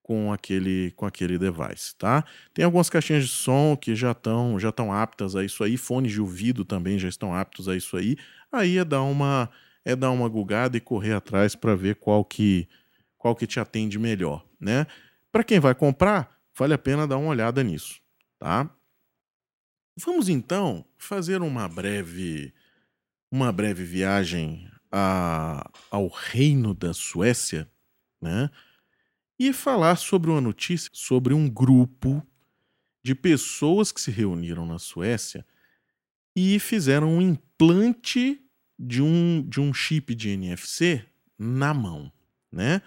com 0.02 0.32
aquele 0.32 0.92
com 0.92 1.04
aquele 1.04 1.38
device, 1.38 1.94
tá? 1.97 2.25
Tem 2.54 2.64
algumas 2.64 2.88
caixinhas 2.88 3.25
de 3.25 3.30
som 3.30 3.76
que 3.76 3.94
já 3.94 4.12
estão 4.12 4.59
já 4.59 4.71
estão 4.71 4.92
aptas 4.92 5.37
a 5.37 5.44
isso 5.44 5.62
aí, 5.62 5.76
fones 5.76 6.12
de 6.12 6.21
ouvido 6.21 6.64
também 6.64 6.99
já 6.99 7.09
estão 7.09 7.35
aptos 7.35 7.68
a 7.68 7.76
isso 7.76 7.97
aí. 7.97 8.16
Aí 8.50 8.78
é 8.78 8.85
dar 8.85 9.02
uma 9.02 9.50
é 9.85 9.94
dar 9.94 10.11
uma 10.11 10.28
gugada 10.28 10.76
e 10.76 10.80
correr 10.80 11.12
atrás 11.12 11.54
para 11.54 11.75
ver 11.75 11.97
qual 11.97 12.25
que 12.25 12.68
qual 13.18 13.37
que 13.37 13.47
te 13.47 13.61
atende 13.61 13.99
melhor, 13.99 14.44
né? 14.59 14.87
Para 15.30 15.44
quem 15.44 15.61
vai 15.61 15.75
comprar, 15.75 16.37
vale 16.59 16.75
a 16.75 16.78
pena 16.78 17.06
dar 17.06 17.18
uma 17.18 17.28
olhada 17.30 17.62
nisso, 17.62 18.00
tá? 18.38 18.68
Vamos 19.97 20.28
então 20.28 20.85
fazer 21.02 21.42
uma 21.42 21.68
breve 21.68 22.54
uma 23.30 23.50
breve 23.50 23.82
viagem 23.82 24.71
a, 24.90 25.71
ao 25.90 26.06
reino 26.06 26.75
da 26.75 26.92
Suécia, 26.92 27.68
né? 28.21 28.50
e 29.38 29.52
falar 29.52 29.97
sobre 29.97 30.30
uma 30.30 30.40
notícia 30.40 30.90
sobre 30.92 31.35
um 31.35 31.49
grupo 31.49 32.25
de 33.02 33.14
pessoas 33.14 33.90
que 33.90 34.00
se 34.00 34.11
reuniram 34.11 34.64
na 34.64 34.78
Suécia 34.78 35.44
e 36.37 36.59
fizeram 36.61 37.14
um 37.14 37.21
implante 37.21 38.40
de 38.78 39.02
um, 39.02 39.44
de 39.49 39.61
um 39.61 39.75
chip 39.75 40.14
de 40.14 40.30
NFC 40.30 41.04
na 41.38 41.75
mão, 41.75 42.12
né? 42.50 42.80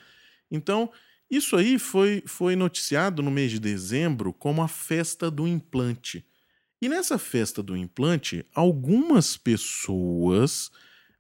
Então, 0.49 0.91
isso 1.29 1.55
aí 1.55 1.77
foi, 1.77 2.23
foi 2.25 2.55
noticiado 2.55 3.21
no 3.21 3.31
mês 3.31 3.51
de 3.51 3.59
dezembro 3.59 4.31
como 4.31 4.61
a 4.61 4.67
festa 4.67 5.29
do 5.29 5.47
implante. 5.47 6.25
E 6.85 6.87
nessa 6.87 7.17
festa 7.17 7.63
do 7.63 7.75
implante, 7.75 8.45
algumas 8.53 9.35
pessoas 9.35 10.69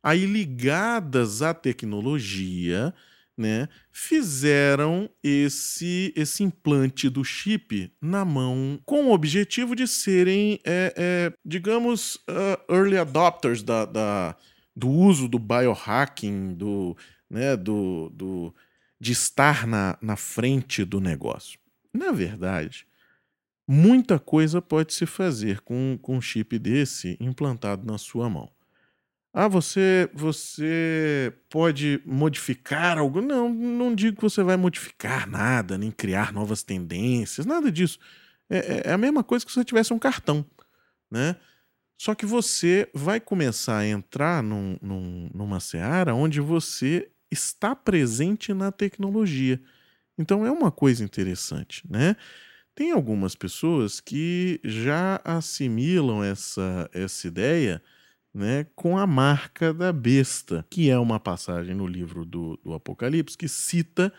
aí 0.03 0.23
ligadas 0.23 1.41
à 1.41 1.55
tecnologia 1.55 2.93
né, 3.35 3.67
fizeram 3.91 5.09
esse, 5.23 6.13
esse 6.15 6.43
implante 6.43 7.09
do 7.09 7.23
chip 7.23 7.91
na 7.99 8.23
mão 8.23 8.79
com 8.85 9.05
o 9.05 9.11
objetivo 9.11 9.75
de 9.75 9.87
serem, 9.87 10.59
é, 10.63 10.93
é, 10.95 11.33
digamos, 11.43 12.17
uh, 12.29 12.71
early 12.71 12.99
adopters 12.99 13.63
da, 13.63 13.85
da, 13.85 14.35
do 14.75 14.87
uso 14.87 15.27
do 15.27 15.39
biohacking, 15.39 16.53
do, 16.53 16.95
né, 17.27 17.57
do, 17.57 18.11
do, 18.13 18.53
de 19.01 19.13
estar 19.13 19.65
na, 19.65 19.97
na 19.99 20.15
frente 20.15 20.85
do 20.85 21.01
negócio. 21.01 21.57
Na 21.91 22.11
verdade, 22.11 22.85
muita 23.67 24.19
coisa 24.19 24.61
pode 24.61 24.93
se 24.93 25.05
fazer 25.05 25.61
com, 25.61 25.97
com 26.01 26.17
um 26.17 26.21
chip 26.21 26.57
desse 26.59 27.17
implantado 27.19 27.85
na 27.85 27.97
sua 27.97 28.29
mão. 28.29 28.49
Ah, 29.33 29.49
você 29.49 30.09
você 30.13 31.33
pode 31.49 32.01
modificar 32.05 32.97
algo? 32.97 33.21
Não, 33.21 33.49
não 33.53 33.93
digo 33.93 34.15
que 34.15 34.21
você 34.21 34.41
vai 34.41 34.55
modificar 34.55 35.29
nada, 35.29 35.77
nem 35.77 35.91
criar 35.91 36.31
novas 36.31 36.63
tendências, 36.63 37.45
nada 37.45 37.69
disso. 37.69 37.99
É, 38.49 38.57
é, 38.57 38.81
é 38.85 38.93
a 38.93 38.97
mesma 38.97 39.23
coisa 39.23 39.45
que 39.45 39.51
se 39.51 39.59
você 39.59 39.65
tivesse 39.65 39.93
um 39.93 39.99
cartão, 39.99 40.45
né? 41.11 41.35
Só 41.97 42.15
que 42.15 42.25
você 42.25 42.89
vai 42.93 43.19
começar 43.19 43.79
a 43.79 43.87
entrar 43.87 44.43
num, 44.43 44.77
num, 44.81 45.29
numa 45.33 45.59
seara 45.59 46.13
onde 46.13 46.39
você 46.39 47.09
está 47.31 47.75
presente 47.75 48.53
na 48.53 48.71
tecnologia. 48.71 49.61
Então 50.17 50.45
é 50.45 50.51
uma 50.51 50.71
coisa 50.71 51.03
interessante, 51.03 51.83
né? 51.89 52.15
Tem 52.75 52.91
algumas 52.91 53.35
pessoas 53.35 54.01
que 54.01 54.59
já 54.61 55.21
assimilam 55.23 56.21
essa, 56.21 56.89
essa 56.93 57.25
ideia 57.25 57.81
né, 58.33 58.67
com 58.75 58.97
a 58.97 59.07
marca 59.07 59.73
da 59.73 59.93
besta, 59.93 60.65
que 60.69 60.89
é 60.89 60.99
uma 60.99 61.17
passagem 61.17 61.73
no 61.73 61.87
livro 61.87 62.25
do, 62.25 62.59
do 62.61 62.73
Apocalipse 62.73 63.37
que 63.37 63.47
cita 63.47 64.11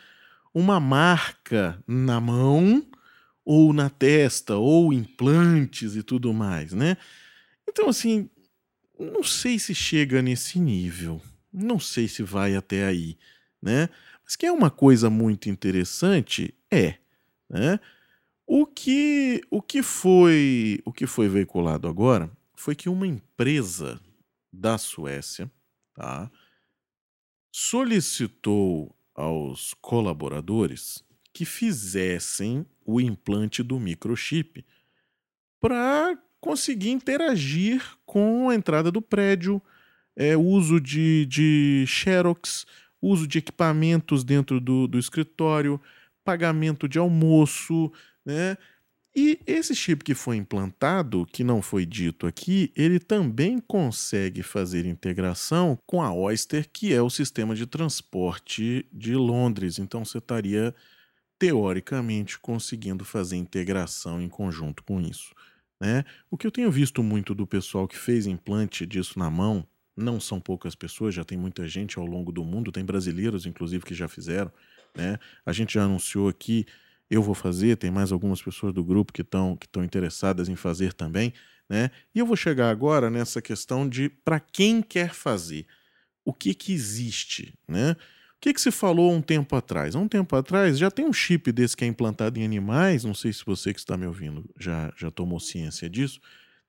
uma 0.54 0.80
marca 0.80 1.78
na 1.86 2.18
mão 2.18 2.82
ou 3.44 3.74
na 3.74 3.90
testa 3.90 4.56
ou 4.56 4.90
implantes 4.90 5.94
e 5.94 6.02
tudo 6.02 6.32
mais, 6.32 6.72
né? 6.72 6.96
Então 7.68 7.90
assim, 7.90 8.30
não 8.98 9.22
sei 9.22 9.58
se 9.58 9.74
chega 9.74 10.22
nesse 10.22 10.58
nível, 10.58 11.20
não 11.52 11.78
sei 11.78 12.08
se 12.08 12.22
vai 12.22 12.56
até 12.56 12.86
aí, 12.86 13.18
né? 13.60 13.90
Mas 14.24 14.34
que 14.34 14.46
é 14.46 14.50
uma 14.50 14.70
coisa 14.70 15.10
muito 15.10 15.50
interessante 15.50 16.54
é, 16.70 16.94
né? 17.50 17.78
O 18.46 18.64
que 18.64 19.40
o 19.50 19.60
que 19.60 19.82
foi 19.82 20.80
o 20.84 20.92
que 20.92 21.06
foi 21.06 21.28
veiculado 21.28 21.88
agora 21.88 22.30
foi 22.54 22.74
que 22.74 22.88
uma 22.88 23.06
empresa 23.06 24.00
da 24.52 24.78
Suécia 24.78 25.50
tá, 25.94 26.30
solicitou 27.52 28.94
aos 29.14 29.74
colaboradores 29.74 31.04
que 31.32 31.44
fizessem 31.44 32.64
o 32.84 33.00
implante 33.00 33.62
do 33.62 33.80
microchip 33.80 34.64
para 35.60 36.16
conseguir 36.40 36.90
interagir 36.90 37.82
com 38.04 38.48
a 38.48 38.54
entrada 38.54 38.90
do 38.90 39.02
prédio, 39.02 39.60
é, 40.14 40.36
uso 40.36 40.80
de, 40.80 41.26
de 41.26 41.84
xerox, 41.86 42.64
uso 43.02 43.26
de 43.26 43.38
equipamentos 43.38 44.22
dentro 44.22 44.60
do, 44.60 44.86
do 44.86 44.98
escritório, 44.98 45.80
pagamento 46.24 46.88
de 46.88 46.98
almoço, 46.98 47.92
né? 48.26 48.58
E 49.18 49.40
esse 49.46 49.74
chip 49.74 50.04
que 50.04 50.14
foi 50.14 50.36
implantado, 50.36 51.24
que 51.24 51.42
não 51.42 51.62
foi 51.62 51.86
dito 51.86 52.26
aqui, 52.26 52.70
ele 52.76 52.98
também 52.98 53.58
consegue 53.58 54.42
fazer 54.42 54.84
integração 54.84 55.78
com 55.86 56.02
a 56.02 56.12
Oyster, 56.12 56.68
que 56.70 56.92
é 56.92 57.00
o 57.00 57.08
sistema 57.08 57.54
de 57.54 57.66
transporte 57.66 58.86
de 58.92 59.14
Londres. 59.14 59.78
Então 59.78 60.04
você 60.04 60.18
estaria, 60.18 60.74
teoricamente, 61.38 62.38
conseguindo 62.38 63.06
fazer 63.06 63.36
integração 63.36 64.20
em 64.20 64.28
conjunto 64.28 64.82
com 64.82 65.00
isso. 65.00 65.34
Né? 65.80 66.04
O 66.30 66.36
que 66.36 66.46
eu 66.46 66.50
tenho 66.50 66.70
visto 66.70 67.02
muito 67.02 67.34
do 67.34 67.46
pessoal 67.46 67.88
que 67.88 67.96
fez 67.96 68.26
implante 68.26 68.84
disso 68.84 69.18
na 69.18 69.30
mão, 69.30 69.66
não 69.96 70.20
são 70.20 70.38
poucas 70.38 70.74
pessoas, 70.74 71.14
já 71.14 71.24
tem 71.24 71.38
muita 71.38 71.66
gente 71.66 71.98
ao 71.98 72.04
longo 72.04 72.30
do 72.30 72.44
mundo, 72.44 72.70
tem 72.70 72.84
brasileiros, 72.84 73.46
inclusive, 73.46 73.82
que 73.82 73.94
já 73.94 74.08
fizeram. 74.08 74.52
Né? 74.94 75.18
A 75.46 75.54
gente 75.54 75.72
já 75.72 75.84
anunciou 75.84 76.28
aqui 76.28 76.66
eu 77.10 77.22
vou 77.22 77.34
fazer, 77.34 77.76
tem 77.76 77.90
mais 77.90 78.12
algumas 78.12 78.42
pessoas 78.42 78.72
do 78.72 78.84
grupo 78.84 79.12
que 79.12 79.22
estão 79.22 79.56
que 79.56 79.68
interessadas 79.80 80.48
em 80.48 80.56
fazer 80.56 80.92
também, 80.92 81.32
né? 81.68 81.90
E 82.14 82.18
eu 82.18 82.26
vou 82.26 82.36
chegar 82.36 82.70
agora 82.70 83.10
nessa 83.10 83.40
questão 83.40 83.88
de 83.88 84.08
para 84.08 84.40
quem 84.40 84.82
quer 84.82 85.12
fazer, 85.14 85.66
o 86.24 86.32
que 86.32 86.54
que 86.54 86.72
existe, 86.72 87.54
né? 87.68 87.96
O 88.36 88.40
que, 88.40 88.52
que 88.52 88.60
se 88.60 88.70
falou 88.70 89.12
um 89.12 89.22
tempo 89.22 89.56
atrás? 89.56 89.96
Há 89.96 89.98
um 89.98 90.08
tempo 90.08 90.36
atrás 90.36 90.78
já 90.78 90.90
tem 90.90 91.06
um 91.06 91.12
chip 91.12 91.50
desse 91.50 91.76
que 91.76 91.84
é 91.84 91.88
implantado 91.88 92.38
em 92.38 92.44
animais, 92.44 93.02
não 93.02 93.14
sei 93.14 93.32
se 93.32 93.42
você 93.44 93.72
que 93.72 93.80
está 93.80 93.96
me 93.96 94.06
ouvindo 94.06 94.44
já, 94.58 94.92
já 94.96 95.10
tomou 95.10 95.40
ciência 95.40 95.88
disso. 95.88 96.20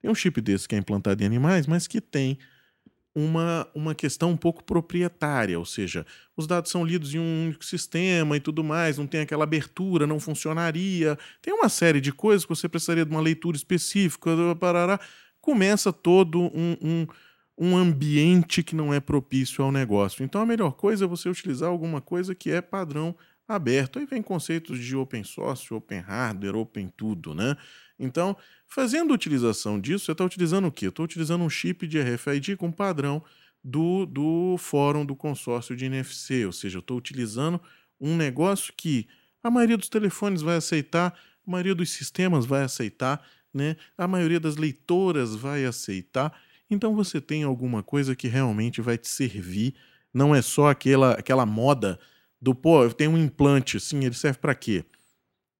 Tem 0.01 0.09
um 0.09 0.15
chip 0.15 0.39
desse 0.39 0.67
que 0.67 0.75
é 0.75 0.77
implantado 0.77 1.21
em 1.21 1.25
animais, 1.25 1.67
mas 1.67 1.85
que 1.85 1.99
tem 1.99 2.37
uma, 3.17 3.67
uma 3.73 3.95
questão 3.95 4.29
um 4.29 4.37
pouco 4.37 4.63
proprietária, 4.63 5.57
ou 5.57 5.65
seja, 5.65 6.05
os 6.35 6.45
dados 6.45 6.69
são 6.69 6.85
lidos 6.85 7.15
em 7.15 7.17
um 7.17 7.45
único 7.45 7.65
sistema 7.65 8.37
e 8.37 8.39
tudo 8.39 8.63
mais, 8.63 8.99
não 8.99 9.07
tem 9.07 9.21
aquela 9.21 9.43
abertura, 9.43 10.05
não 10.05 10.19
funcionaria. 10.19 11.17
Tem 11.41 11.51
uma 11.51 11.67
série 11.67 11.99
de 11.99 12.11
coisas 12.11 12.45
que 12.45 12.49
você 12.49 12.69
precisaria 12.69 13.03
de 13.03 13.09
uma 13.09 13.19
leitura 13.19 13.57
específica, 13.57 14.29
parará. 14.59 14.99
começa 15.41 15.91
todo 15.91 16.39
um, 16.39 16.77
um, 16.79 17.07
um 17.57 17.75
ambiente 17.75 18.61
que 18.61 18.75
não 18.75 18.93
é 18.93 18.99
propício 18.99 19.63
ao 19.63 19.71
negócio. 19.71 20.23
Então 20.23 20.39
a 20.39 20.45
melhor 20.45 20.73
coisa 20.73 21.05
é 21.05 21.07
você 21.07 21.27
utilizar 21.27 21.69
alguma 21.69 21.99
coisa 21.99 22.35
que 22.35 22.51
é 22.51 22.61
padrão 22.61 23.15
aberto. 23.47 23.97
Aí 23.97 24.05
vem 24.05 24.21
conceitos 24.21 24.77
de 24.77 24.95
open 24.95 25.23
source, 25.23 25.73
open 25.73 26.01
hardware, 26.01 26.55
open 26.55 26.87
tudo, 26.95 27.33
né? 27.33 27.57
Então, 27.99 28.35
fazendo 28.67 29.13
utilização 29.13 29.79
disso, 29.79 30.05
você 30.05 30.11
está 30.11 30.23
utilizando 30.23 30.67
o 30.67 30.71
quê? 30.71 30.87
Estou 30.87 31.05
utilizando 31.05 31.43
um 31.43 31.49
chip 31.49 31.87
de 31.87 31.99
RFID 31.99 32.55
com 32.55 32.71
padrão 32.71 33.23
do, 33.63 34.05
do 34.05 34.55
fórum 34.57 35.05
do 35.05 35.15
consórcio 35.15 35.75
de 35.75 35.85
NFC, 35.85 36.45
ou 36.45 36.51
seja, 36.51 36.77
eu 36.77 36.81
estou 36.81 36.97
utilizando 36.97 37.59
um 37.99 38.15
negócio 38.15 38.73
que 38.75 39.07
a 39.43 39.49
maioria 39.49 39.77
dos 39.77 39.89
telefones 39.89 40.41
vai 40.41 40.55
aceitar, 40.57 41.17
a 41.45 41.51
maioria 41.51 41.75
dos 41.75 41.89
sistemas 41.89 42.45
vai 42.45 42.63
aceitar, 42.63 43.25
né? 43.53 43.75
a 43.97 44.07
maioria 44.07 44.39
das 44.39 44.55
leitoras 44.57 45.35
vai 45.35 45.65
aceitar. 45.65 46.37
Então 46.69 46.95
você 46.95 47.19
tem 47.19 47.43
alguma 47.43 47.81
coisa 47.81 48.15
que 48.15 48.27
realmente 48.27 48.81
vai 48.81 48.97
te 48.97 49.07
servir 49.07 49.73
Não 50.13 50.35
é 50.35 50.41
só 50.41 50.69
aquela, 50.69 51.13
aquela 51.13 51.45
moda 51.45 51.99
do, 52.41 52.53
pô, 52.53 52.83
eu 52.83 52.93
tenho 52.93 53.11
um 53.11 53.17
implante, 53.17 53.79
sim, 53.79 54.03
ele 54.05 54.13
serve 54.15 54.39
para 54.39 54.53
quê? 54.55 54.85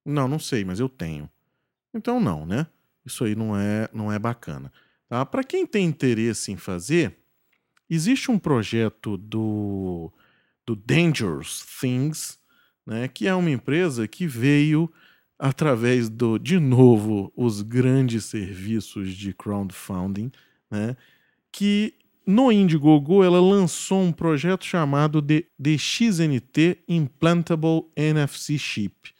Não, 0.04 0.28
não 0.28 0.38
sei, 0.38 0.64
mas 0.64 0.80
eu 0.80 0.88
tenho. 0.88 1.28
Então 1.94 2.20
não, 2.20 2.44
né? 2.44 2.66
Isso 3.04 3.24
aí 3.24 3.34
não 3.34 3.56
é, 3.56 3.88
não 3.92 4.12
é 4.12 4.18
bacana. 4.18 4.72
Tá? 5.08 5.24
Para 5.24 5.42
quem 5.42 5.66
tem 5.66 5.86
interesse 5.86 6.52
em 6.52 6.56
fazer, 6.56 7.16
existe 7.88 8.30
um 8.30 8.38
projeto 8.38 9.16
do, 9.16 10.12
do 10.66 10.76
Dangerous 10.76 11.64
Things, 11.80 12.38
né, 12.86 13.08
que 13.08 13.26
é 13.26 13.34
uma 13.34 13.50
empresa 13.50 14.06
que 14.06 14.26
veio 14.26 14.92
através 15.38 16.08
do, 16.08 16.38
de 16.38 16.58
novo, 16.58 17.32
os 17.36 17.62
grandes 17.62 18.24
serviços 18.24 19.14
de 19.14 19.32
crowdfunding, 19.32 20.30
né, 20.70 20.96
que 21.50 21.94
no 22.26 22.52
Indiegogo 22.52 23.24
ela 23.24 23.40
lançou 23.40 24.02
um 24.02 24.12
projeto 24.12 24.64
chamado 24.64 25.22
de 25.22 25.78
XNT 25.78 26.82
Implantable 26.86 27.86
NFC 27.96 28.58
Chip. 28.58 29.14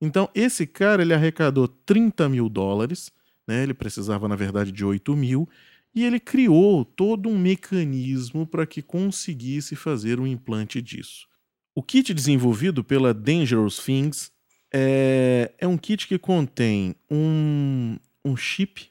Então, 0.00 0.28
esse 0.34 0.66
cara 0.66 1.02
ele 1.02 1.14
arrecadou 1.14 1.66
30 1.66 2.28
mil 2.28 2.48
dólares, 2.48 3.10
né? 3.46 3.62
ele 3.62 3.74
precisava, 3.74 4.28
na 4.28 4.36
verdade, 4.36 4.70
de 4.70 4.84
8 4.84 5.16
mil, 5.16 5.48
e 5.94 6.04
ele 6.04 6.20
criou 6.20 6.84
todo 6.84 7.28
um 7.28 7.38
mecanismo 7.38 8.46
para 8.46 8.66
que 8.66 8.82
conseguisse 8.82 9.74
fazer 9.74 10.20
um 10.20 10.26
implante 10.26 10.82
disso. 10.82 11.26
O 11.74 11.82
kit 11.82 12.12
desenvolvido 12.12 12.84
pela 12.84 13.14
Dangerous 13.14 13.78
Things 13.78 14.30
é, 14.72 15.52
é 15.58 15.66
um 15.66 15.78
kit 15.78 16.06
que 16.06 16.18
contém 16.18 16.94
um, 17.10 17.96
um 18.24 18.36
chip 18.36 18.90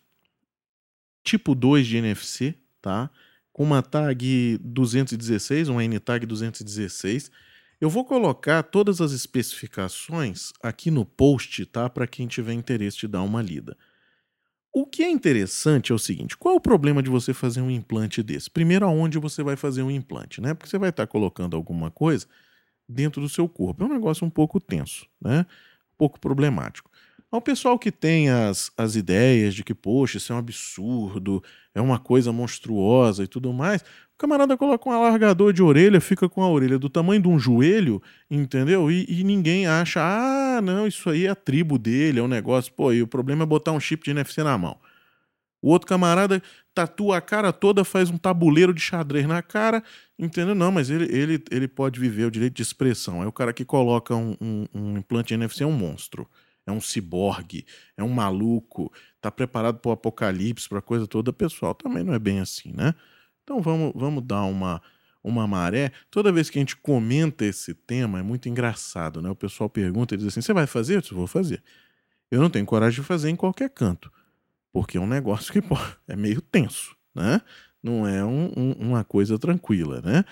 tipo 1.24 1.54
2 1.54 1.86
de 1.86 1.98
NFC, 1.98 2.56
tá? 2.82 3.10
com 3.56 3.64
uma 3.64 3.82
tag 3.82 4.60
216, 4.62 5.70
uma 5.70 5.82
NTAG 5.82 6.26
216, 6.26 7.32
eu 7.82 7.90
vou 7.90 8.06
colocar 8.06 8.64
todas 8.64 9.02
as 9.02 9.12
especificações 9.12 10.52
aqui 10.64 10.92
no 10.92 11.06
post, 11.06 11.66
tá? 11.66 11.90
Para 11.90 12.08
quem 12.08 12.28
tiver 12.28 12.54
interesse 12.54 12.98
de 13.00 13.08
dar 13.08 13.22
uma 13.22 13.42
lida. 13.42 13.78
O 14.74 14.86
que 14.86 15.04
é 15.04 15.10
interessante 15.10 15.92
é 15.92 15.96
o 15.96 16.00
seguinte: 16.00 16.38
qual 16.38 16.56
é 16.56 16.58
o 16.58 16.62
problema 16.62 17.02
de 17.02 17.10
você 17.10 17.34
fazer 17.34 17.62
um 17.62 17.72
implante 17.72 18.22
desse? 18.22 18.50
Primeiro, 18.50 18.86
aonde 18.86 19.18
você 19.20 19.42
vai 19.44 19.56
fazer 19.56 19.84
um 19.84 19.92
implante, 19.92 20.42
né? 20.42 20.54
Porque 20.54 20.70
você 20.70 20.78
vai 20.78 20.90
estar 20.90 21.08
colocando 21.08 21.56
alguma 21.56 21.90
coisa 21.90 22.28
dentro 22.90 23.22
do 23.22 23.30
seu 23.30 23.48
corpo. 23.50 23.84
É 23.84 23.88
um 23.88 23.94
negócio 23.94 24.26
um 24.26 24.30
pouco 24.30 24.60
tenso, 24.60 25.08
né? 25.22 25.42
Um 25.42 25.98
pouco 25.98 26.20
problemático. 26.20 26.92
Ao 27.36 27.42
pessoal 27.42 27.78
que 27.78 27.92
tem 27.92 28.30
as, 28.30 28.72
as 28.78 28.96
ideias 28.96 29.54
de 29.54 29.62
que, 29.62 29.74
poxa, 29.74 30.16
isso 30.16 30.32
é 30.32 30.36
um 30.38 30.40
absurdo, 30.40 31.44
é 31.74 31.82
uma 31.82 32.00
coisa 32.00 32.32
monstruosa 32.32 33.26
e 33.26 33.28
tudo 33.28 33.52
mais, 33.52 33.82
o 33.82 34.18
camarada 34.18 34.56
coloca 34.56 34.88
um 34.88 34.94
alargador 34.94 35.52
de 35.52 35.62
orelha, 35.62 36.00
fica 36.00 36.30
com 36.30 36.42
a 36.42 36.50
orelha 36.50 36.80
do 36.80 36.90
tamanho 36.90 37.22
de 37.22 37.28
um 37.28 37.38
joelho, 37.38 38.02
entendeu? 38.32 38.90
E, 38.90 39.06
e, 39.10 39.22
ninguém 39.26 39.68
acha, 39.68 40.00
ah, 40.02 40.62
não, 40.62 40.88
isso 40.88 41.10
aí 41.10 41.26
é 41.26 41.30
a 41.30 41.36
tribo 41.36 41.78
dele, 41.78 42.20
é 42.20 42.24
um 42.24 42.28
negócio. 42.30 42.72
Pô, 42.72 42.94
e 42.94 43.02
o 43.02 43.08
problema 43.08 43.44
é 43.44 43.46
botar 43.46 43.74
um 43.74 43.82
chip 43.82 44.06
de 44.06 44.12
NFC 44.12 44.42
na 44.42 44.58
mão. 44.58 44.78
O 45.62 45.72
outro 45.72 45.90
camarada 45.90 46.42
tatua 46.74 47.18
a 47.18 47.22
cara 47.22 47.52
toda, 47.52 47.84
faz 47.84 48.10
um 48.10 48.18
tabuleiro 48.18 48.74
de 48.74 48.80
xadrez 48.80 49.28
na 49.28 49.42
cara, 49.42 49.84
entendeu? 50.18 50.56
Não, 50.56 50.72
mas 50.72 50.90
ele, 50.90 51.14
ele, 51.14 51.44
ele 51.52 51.68
pode 51.68 52.00
viver 52.00 52.28
o 52.28 52.32
direito 52.32 52.54
de 52.54 52.62
expressão. 52.62 53.22
É 53.22 53.28
o 53.28 53.32
cara 53.32 53.52
que 53.52 53.66
coloca 53.66 54.16
um, 54.16 54.38
um, 54.40 54.66
um 54.74 54.98
implante 54.98 55.30
de 55.30 55.34
NFC, 55.34 55.64
é 55.64 55.68
um 55.68 55.74
monstro. 55.74 56.26
É 56.66 56.72
um 56.72 56.82
ciborgue, 56.82 57.66
é 57.96 58.04
um 58.04 58.10
maluco, 58.10 58.92
tá 59.22 59.32
preparado 59.32 59.78
para 59.78 59.90
o 59.90 59.92
apocalipse, 59.92 60.68
para 60.68 60.80
a 60.80 60.82
coisa 60.82 61.06
toda. 61.06 61.32
Pessoal, 61.32 61.76
também 61.76 62.04
não 62.04 62.14
é 62.14 62.20
bem 62.20 62.40
assim, 62.40 62.74
né? 62.74 62.96
Então 63.44 63.62
vamos, 63.62 63.92
vamos 63.96 64.24
dar 64.26 64.44
uma, 64.44 64.82
uma 65.24 65.46
maré. 65.48 65.92
Toda 66.10 66.32
vez 66.32 66.50
que 66.50 66.58
a 66.58 66.62
gente 66.62 66.76
comenta 66.76 67.46
esse 67.46 67.74
tema, 67.74 68.20
é 68.20 68.24
muito 68.24 68.50
engraçado, 68.50 69.22
né? 69.22 69.30
O 69.30 69.36
pessoal 69.36 69.70
pergunta 69.70 70.18
diz 70.18 70.26
assim: 70.26 70.42
você 70.42 70.54
vai 70.54 70.66
fazer? 70.66 70.96
Eu 70.96 71.02
disse, 71.02 71.14
vou 71.14 71.28
fazer. 71.28 71.64
Eu 72.32 72.42
não 72.42 72.50
tenho 72.50 72.66
coragem 72.66 73.02
de 73.02 73.08
fazer 73.08 73.30
em 73.30 73.36
qualquer 73.36 73.70
canto, 73.70 74.12
porque 74.74 74.98
é 74.98 75.02
um 75.02 75.08
negócio 75.08 75.54
que 75.54 75.62
pô, 75.64 75.78
é 76.08 76.16
meio 76.16 76.42
tenso, 76.42 76.96
né? 77.14 77.42
Não 77.82 78.08
é 78.08 78.26
um, 78.26 78.52
um, 78.58 78.72
uma 78.80 79.04
coisa 79.04 79.38
tranquila, 79.38 80.02
né? 80.02 80.26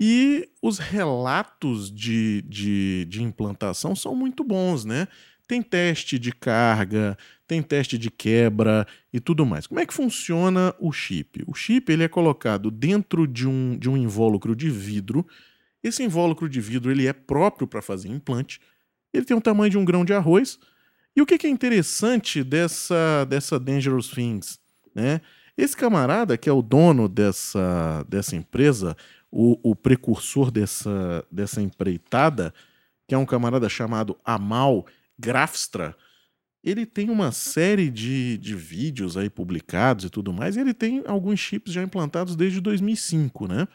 E 0.00 0.48
os 0.60 0.78
relatos 0.78 1.90
de, 1.90 2.42
de, 2.42 3.06
de 3.08 3.22
implantação 3.22 3.94
são 3.94 4.14
muito 4.14 4.42
bons, 4.42 4.84
né? 4.84 5.06
Tem 5.46 5.60
teste 5.60 6.18
de 6.18 6.32
carga, 6.32 7.18
tem 7.46 7.62
teste 7.62 7.98
de 7.98 8.10
quebra 8.10 8.86
e 9.12 9.20
tudo 9.20 9.44
mais. 9.44 9.66
Como 9.66 9.78
é 9.78 9.86
que 9.86 9.92
funciona 9.92 10.74
o 10.78 10.90
chip? 10.90 11.44
O 11.46 11.54
chip 11.54 11.92
ele 11.92 12.02
é 12.02 12.08
colocado 12.08 12.70
dentro 12.70 13.26
de 13.26 13.46
um, 13.46 13.76
de 13.76 13.88
um 13.88 13.96
invólucro 13.96 14.56
de 14.56 14.70
vidro. 14.70 15.26
Esse 15.82 16.02
invólucro 16.02 16.48
de 16.48 16.60
vidro 16.60 16.90
ele 16.90 17.06
é 17.06 17.12
próprio 17.12 17.66
para 17.66 17.82
fazer 17.82 18.08
implante. 18.08 18.58
Ele 19.12 19.24
tem 19.24 19.36
o 19.36 19.40
tamanho 19.40 19.70
de 19.70 19.78
um 19.78 19.84
grão 19.84 20.04
de 20.04 20.14
arroz. 20.14 20.58
E 21.14 21.20
o 21.20 21.26
que, 21.26 21.38
que 21.38 21.46
é 21.46 21.50
interessante 21.50 22.42
dessa, 22.42 23.24
dessa 23.26 23.60
Dangerous 23.60 24.08
Things? 24.08 24.58
Né? 24.94 25.20
Esse 25.56 25.76
camarada, 25.76 26.36
que 26.36 26.48
é 26.48 26.52
o 26.52 26.62
dono 26.62 27.08
dessa, 27.08 28.04
dessa 28.08 28.34
empresa, 28.34 28.96
o, 29.30 29.58
o 29.62 29.76
precursor 29.76 30.50
dessa, 30.50 31.24
dessa 31.30 31.60
empreitada, 31.60 32.52
que 33.06 33.14
é 33.14 33.18
um 33.18 33.26
camarada 33.26 33.68
chamado 33.68 34.18
Amal 34.24 34.86
Grafstra, 35.18 35.96
ele 36.64 36.86
tem 36.86 37.10
uma 37.10 37.30
série 37.30 37.90
de, 37.90 38.38
de 38.38 38.54
vídeos 38.54 39.16
aí 39.18 39.28
publicados 39.28 40.06
e 40.06 40.10
tudo 40.10 40.32
mais, 40.32 40.56
e 40.56 40.60
ele 40.60 40.72
tem 40.72 41.02
alguns 41.06 41.38
chips 41.38 41.72
já 41.72 41.82
implantados 41.82 42.34
desde 42.34 42.60
2005, 42.60 43.46
né? 43.46 43.68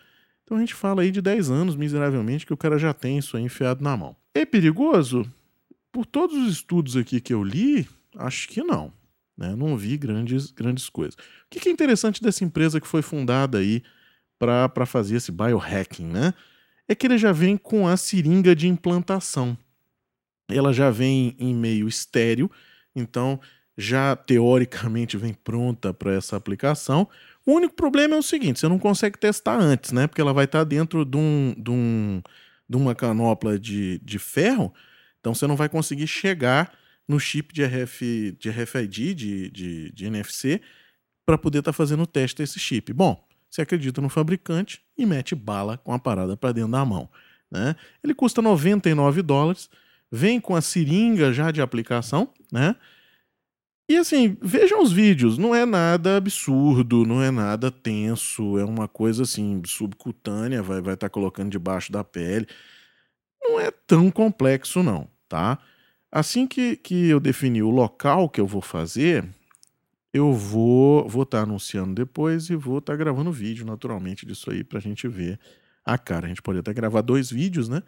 Então 0.44 0.58
a 0.58 0.60
gente 0.60 0.74
fala 0.74 1.04
aí 1.04 1.12
de 1.12 1.22
10 1.22 1.52
anos, 1.52 1.76
miseravelmente, 1.76 2.48
que 2.48 2.54
o 2.54 2.58
cara 2.58 2.80
já 2.80 2.92
tem 2.92 3.20
isso 3.20 3.38
aí 3.38 3.44
enfiado 3.44 3.84
na 3.84 3.96
mão. 3.96 4.16
É 4.34 4.44
perigoso? 4.44 5.24
Por 5.92 6.08
todos 6.08 6.36
os 6.36 6.54
estudos 6.54 6.98
aqui 6.98 7.22
que 7.22 7.32
eu 7.32 7.44
li, 7.44 7.88
acho 8.18 8.48
que 8.50 8.64
não. 8.64 8.92
Né? 9.38 9.56
Não 9.56 9.78
vi 9.78 9.96
grandes, 9.96 10.50
grandes 10.50 10.90
coisas. 10.90 11.14
O 11.14 11.50
que 11.52 11.70
é 11.70 11.72
interessante 11.72 12.24
dessa 12.24 12.44
empresa 12.44 12.82
que 12.82 12.88
foi 12.88 13.04
fundada 13.04 13.60
aí 13.60 13.84
para 14.40 14.86
fazer 14.88 15.18
esse 15.18 15.32
biohacking, 15.32 16.06
né? 16.06 16.34
É 16.88 16.96
que 16.96 17.06
ele 17.06 17.20
já 17.20 17.32
vem 17.32 17.56
com 17.56 17.88
a 17.88 17.96
seringa 17.96 18.56
de 18.56 18.68
implantação 18.68 19.56
ela 20.50 20.74
já 20.74 20.90
vem 20.90 21.36
em 21.40 21.54
meio 21.54 21.88
estéreo, 21.88 22.50
então 22.96 23.40
já 23.78 24.16
teoricamente 24.16 25.16
vem 25.16 25.34
pronta 25.34 25.94
para 25.94 26.14
essa 26.14 26.36
aplicação. 26.36 27.08
O 27.46 27.54
único 27.54 27.74
problema 27.74 28.16
é 28.16 28.18
o 28.20 28.24
seguinte: 28.24 28.60
você 28.60 28.68
não 28.68 28.80
consegue 28.80 29.18
testar 29.18 29.58
antes, 29.58 29.92
né? 29.92 30.08
Porque 30.08 30.22
ela 30.22 30.34
vai 30.34 30.46
estar 30.46 30.60
tá 30.60 30.64
dentro 30.66 31.06
de, 31.06 31.18
um, 31.18 31.56
de, 31.58 31.72
um, 31.72 32.22
de 32.68 32.78
uma 32.78 32.94
canopla 32.94 33.58
de, 33.58 34.00
de 34.00 34.20
ferro, 34.20 34.74
então 35.20 35.34
você 35.34 35.48
não 35.48 35.56
vai 35.56 35.70
conseguir 35.70 36.08
chegar 36.08 36.78
no 37.08 37.20
chip 37.20 37.54
de, 37.54 37.64
RF, 37.64 38.38
de 38.40 38.50
RFID, 38.50 39.16
de, 39.16 39.50
de, 39.50 39.92
de 39.92 40.06
NFC, 40.06 40.62
para 41.26 41.38
poder 41.38 41.60
estar 41.60 41.72
tá 41.72 41.76
fazendo 41.76 42.04
o 42.04 42.08
teste 42.08 42.38
desse 42.38 42.60
chip. 42.60 42.94
Bom, 42.94 43.26
você 43.50 43.64
acredita 43.64 44.00
no 44.00 44.10
fabricante 44.10 44.82
e 44.96 45.06
mete 45.06 45.34
bala 45.34 45.78
com 45.78 45.92
a 45.92 45.98
parada 45.98 46.38
para 46.38 46.52
dentro 46.52 46.72
da 46.72 46.86
mão. 46.86 47.10
Né? 47.50 47.76
Ele 48.04 48.14
custa 48.14 48.42
99 48.42 49.24
dólares 49.24 49.70
vem 50.12 50.40
com 50.40 50.56
a 50.56 50.62
seringa 50.62 51.32
já 51.32 51.52
de 51.52 51.62
aplicação, 51.62 52.30
né? 52.52 52.76
E 53.90 53.98
assim, 53.98 54.38
vejam 54.40 54.84
os 54.84 54.92
vídeos, 54.92 55.38
não 55.38 55.56
é 55.56 55.66
nada 55.66 56.18
absurdo, 56.18 57.06
não 57.06 57.24
é 57.24 57.32
nada 57.32 57.72
tenso, 57.72 58.56
é 58.60 58.64
uma 58.64 58.88
coisa 58.88 59.24
assim, 59.24 59.64
subcutânea, 59.66 60.62
vai 60.62 60.78
estar 60.78 60.86
vai 60.86 60.96
tá 60.96 61.10
colocando 61.10 61.50
debaixo 61.50 61.92
da 61.92 62.04
pele. 62.04 62.48
Não 63.42 63.60
é 63.60 63.72
tão 63.72 64.12
complexo, 64.12 64.84
não, 64.84 65.08
tá? 65.28 65.58
Assim 66.12 66.46
que, 66.46 66.76
que 66.76 67.08
eu 67.10 67.20
definir 67.20 67.64
o 67.64 67.72
local 67.72 68.30
que 68.30 68.40
eu 68.40 68.46
vou 68.46 68.62
fazer, 68.62 69.28
eu 70.14 70.34
vou 70.34 71.08
vou 71.10 71.24
estar 71.24 71.40
tá 71.40 71.44
anunciando 71.44 71.96
depois 71.96 72.50
e 72.52 72.56
vou 72.56 72.78
estar 72.78 72.94
tá 72.94 72.98
gravando 72.98 73.32
vídeo, 73.32 73.66
naturalmente, 73.66 74.24
disso 74.24 74.52
aí, 74.52 74.64
pra 74.64 74.80
gente 74.80 75.08
ver 75.08 75.40
a 75.84 75.98
cara. 75.98 76.28
A 76.28 76.30
gente 76.30 76.44
pode 76.44 76.60
até 76.60 76.74
gravar 76.74 77.02
dois 77.02 77.32
vídeos, 77.32 77.68
né? 77.68 77.82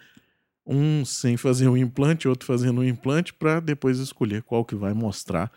Um 0.72 1.04
sem 1.04 1.36
fazer 1.36 1.68
um 1.68 1.76
implante, 1.76 2.28
outro 2.28 2.46
fazendo 2.46 2.82
um 2.82 2.84
implante, 2.84 3.34
para 3.34 3.60
depois 3.60 4.00
escolher 4.00 4.42
qual 4.42 4.64
que 4.64 4.76
vai 4.76 4.94
mostrar 4.94 5.52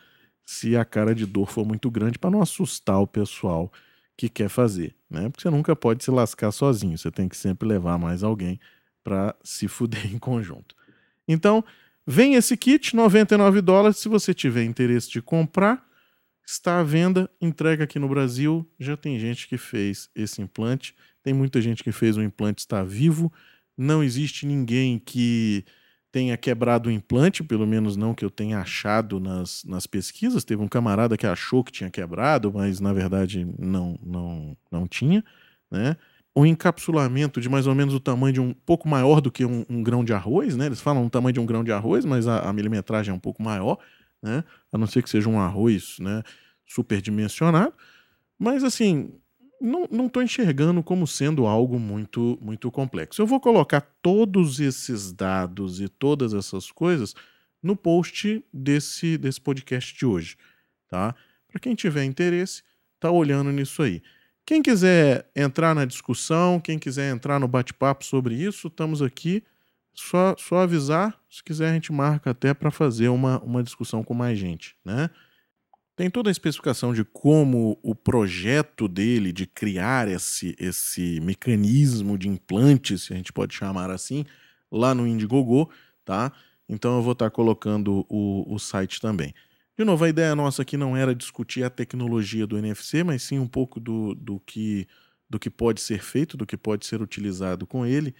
se 0.44 0.76
a 0.76 0.84
cara 0.84 1.14
de 1.14 1.24
dor 1.24 1.50
for 1.50 1.64
muito 1.64 1.90
grande, 1.90 2.18
para 2.18 2.30
não 2.30 2.42
assustar 2.42 3.00
o 3.00 3.06
pessoal 3.06 3.72
que 4.16 4.28
quer 4.28 4.48
fazer, 4.48 4.94
né? 5.08 5.28
Porque 5.28 5.42
você 5.42 5.50
nunca 5.50 5.74
pode 5.74 6.04
se 6.04 6.10
lascar 6.10 6.52
sozinho, 6.52 6.98
você 6.98 7.10
tem 7.10 7.28
que 7.28 7.36
sempre 7.36 7.66
levar 7.66 7.98
mais 7.98 8.22
alguém 8.22 8.60
para 9.02 9.34
se 9.42 9.68
fuder 9.68 10.06
em 10.12 10.18
conjunto. 10.18 10.74
Então, 11.26 11.64
vem 12.06 12.34
esse 12.34 12.56
kit, 12.56 12.94
99 12.94 13.60
dólares, 13.60 13.98
se 13.98 14.08
você 14.08 14.34
tiver 14.34 14.64
interesse 14.64 15.10
de 15.10 15.22
comprar, 15.22 15.84
está 16.46 16.80
à 16.80 16.82
venda, 16.82 17.30
entrega 17.40 17.84
aqui 17.84 17.98
no 17.98 18.08
Brasil, 18.08 18.68
já 18.78 18.96
tem 18.96 19.18
gente 19.18 19.48
que 19.48 19.56
fez 19.56 20.10
esse 20.14 20.42
implante, 20.42 20.94
tem 21.22 21.32
muita 21.32 21.60
gente 21.60 21.82
que 21.82 21.90
fez 21.90 22.16
o 22.16 22.22
implante 22.22 22.60
está 22.60 22.84
vivo, 22.84 23.32
não 23.76 24.02
existe 24.02 24.46
ninguém 24.46 24.98
que 24.98 25.64
tenha 26.12 26.36
quebrado 26.36 26.88
o 26.88 26.92
implante, 26.92 27.42
pelo 27.42 27.66
menos 27.66 27.96
não 27.96 28.14
que 28.14 28.24
eu 28.24 28.30
tenha 28.30 28.60
achado 28.60 29.18
nas, 29.18 29.64
nas 29.64 29.84
pesquisas. 29.84 30.44
Teve 30.44 30.62
um 30.62 30.68
camarada 30.68 31.16
que 31.16 31.26
achou 31.26 31.64
que 31.64 31.72
tinha 31.72 31.90
quebrado, 31.90 32.52
mas 32.52 32.78
na 32.78 32.92
verdade 32.92 33.44
não, 33.58 33.98
não, 34.00 34.56
não 34.70 34.86
tinha, 34.86 35.24
né? 35.70 35.96
encapsulamento 36.36 37.40
de 37.40 37.48
mais 37.48 37.66
ou 37.66 37.74
menos 37.74 37.94
o 37.94 38.00
tamanho 38.00 38.32
de 38.32 38.40
um 38.40 38.52
pouco 38.52 38.88
maior 38.88 39.20
do 39.20 39.30
que 39.30 39.44
um, 39.44 39.64
um 39.68 39.82
grão 39.82 40.04
de 40.04 40.12
arroz, 40.12 40.56
né? 40.56 40.66
Eles 40.66 40.80
falam 40.80 41.04
um 41.04 41.08
tamanho 41.08 41.32
de 41.32 41.40
um 41.40 41.46
grão 41.46 41.62
de 41.62 41.70
arroz, 41.70 42.04
mas 42.04 42.26
a, 42.26 42.48
a, 42.48 42.52
milimetragem 42.52 43.12
é 43.12 43.14
um 43.14 43.20
pouco 43.20 43.42
maior, 43.42 43.78
né? 44.20 44.42
A 44.72 44.78
não 44.78 44.86
ser 44.86 45.02
que 45.02 45.10
seja 45.10 45.28
um 45.28 45.38
arroz, 45.38 45.96
né? 46.00 46.22
Superdimensionado. 46.66 47.72
Mas 48.36 48.64
assim, 48.64 49.12
não 49.90 50.06
estou 50.06 50.22
enxergando 50.22 50.82
como 50.82 51.06
sendo 51.06 51.46
algo 51.46 51.78
muito, 51.78 52.38
muito 52.40 52.70
complexo. 52.70 53.22
Eu 53.22 53.26
vou 53.26 53.40
colocar 53.40 53.80
todos 54.02 54.60
esses 54.60 55.12
dados 55.12 55.80
e 55.80 55.88
todas 55.88 56.34
essas 56.34 56.70
coisas 56.70 57.14
no 57.62 57.74
post 57.74 58.44
desse, 58.52 59.16
desse 59.16 59.40
podcast 59.40 59.96
de 59.96 60.04
hoje, 60.04 60.36
tá? 60.88 61.14
Para 61.48 61.58
quem 61.58 61.74
tiver 61.74 62.04
interesse, 62.04 62.62
tá 63.00 63.10
olhando 63.10 63.50
nisso 63.50 63.82
aí. 63.82 64.02
Quem 64.44 64.60
quiser 64.60 65.30
entrar 65.34 65.74
na 65.74 65.86
discussão, 65.86 66.60
quem 66.60 66.78
quiser 66.78 67.10
entrar 67.10 67.40
no 67.40 67.48
bate-papo 67.48 68.04
sobre 68.04 68.34
isso, 68.34 68.68
estamos 68.68 69.00
aqui. 69.00 69.42
Só, 69.94 70.34
só 70.36 70.58
avisar, 70.58 71.18
se 71.30 71.42
quiser 71.42 71.70
a 71.70 71.72
gente 71.72 71.92
marca 71.92 72.30
até 72.30 72.52
para 72.52 72.70
fazer 72.70 73.08
uma, 73.08 73.38
uma 73.40 73.62
discussão 73.62 74.02
com 74.02 74.12
mais 74.12 74.36
gente, 74.36 74.76
né? 74.84 75.08
Tem 75.96 76.10
toda 76.10 76.28
a 76.28 76.32
especificação 76.32 76.92
de 76.92 77.04
como 77.04 77.78
o 77.82 77.94
projeto 77.94 78.88
dele 78.88 79.32
de 79.32 79.46
criar 79.46 80.08
esse, 80.08 80.56
esse 80.58 81.20
mecanismo 81.20 82.18
de 82.18 82.28
implante, 82.28 82.98
se 82.98 83.12
a 83.12 83.16
gente 83.16 83.32
pode 83.32 83.54
chamar 83.54 83.90
assim, 83.90 84.24
lá 84.70 84.92
no 84.92 85.06
Indiegogo, 85.06 85.70
tá? 86.04 86.32
Então 86.68 86.96
eu 86.96 87.02
vou 87.02 87.12
estar 87.12 87.26
tá 87.26 87.30
colocando 87.30 88.04
o, 88.08 88.52
o 88.52 88.58
site 88.58 89.00
também. 89.00 89.32
De 89.76 89.84
novo, 89.84 90.04
a 90.04 90.08
ideia 90.08 90.34
nossa 90.34 90.62
aqui 90.62 90.76
não 90.76 90.96
era 90.96 91.14
discutir 91.14 91.62
a 91.62 91.70
tecnologia 91.70 92.46
do 92.46 92.58
NFC, 92.58 93.04
mas 93.04 93.22
sim 93.22 93.38
um 93.38 93.46
pouco 93.46 93.78
do, 93.78 94.14
do, 94.14 94.40
que, 94.40 94.88
do 95.28 95.38
que 95.38 95.50
pode 95.50 95.80
ser 95.80 96.02
feito, 96.02 96.36
do 96.36 96.46
que 96.46 96.56
pode 96.56 96.86
ser 96.86 97.02
utilizado 97.02 97.66
com 97.66 97.86
ele 97.86 98.14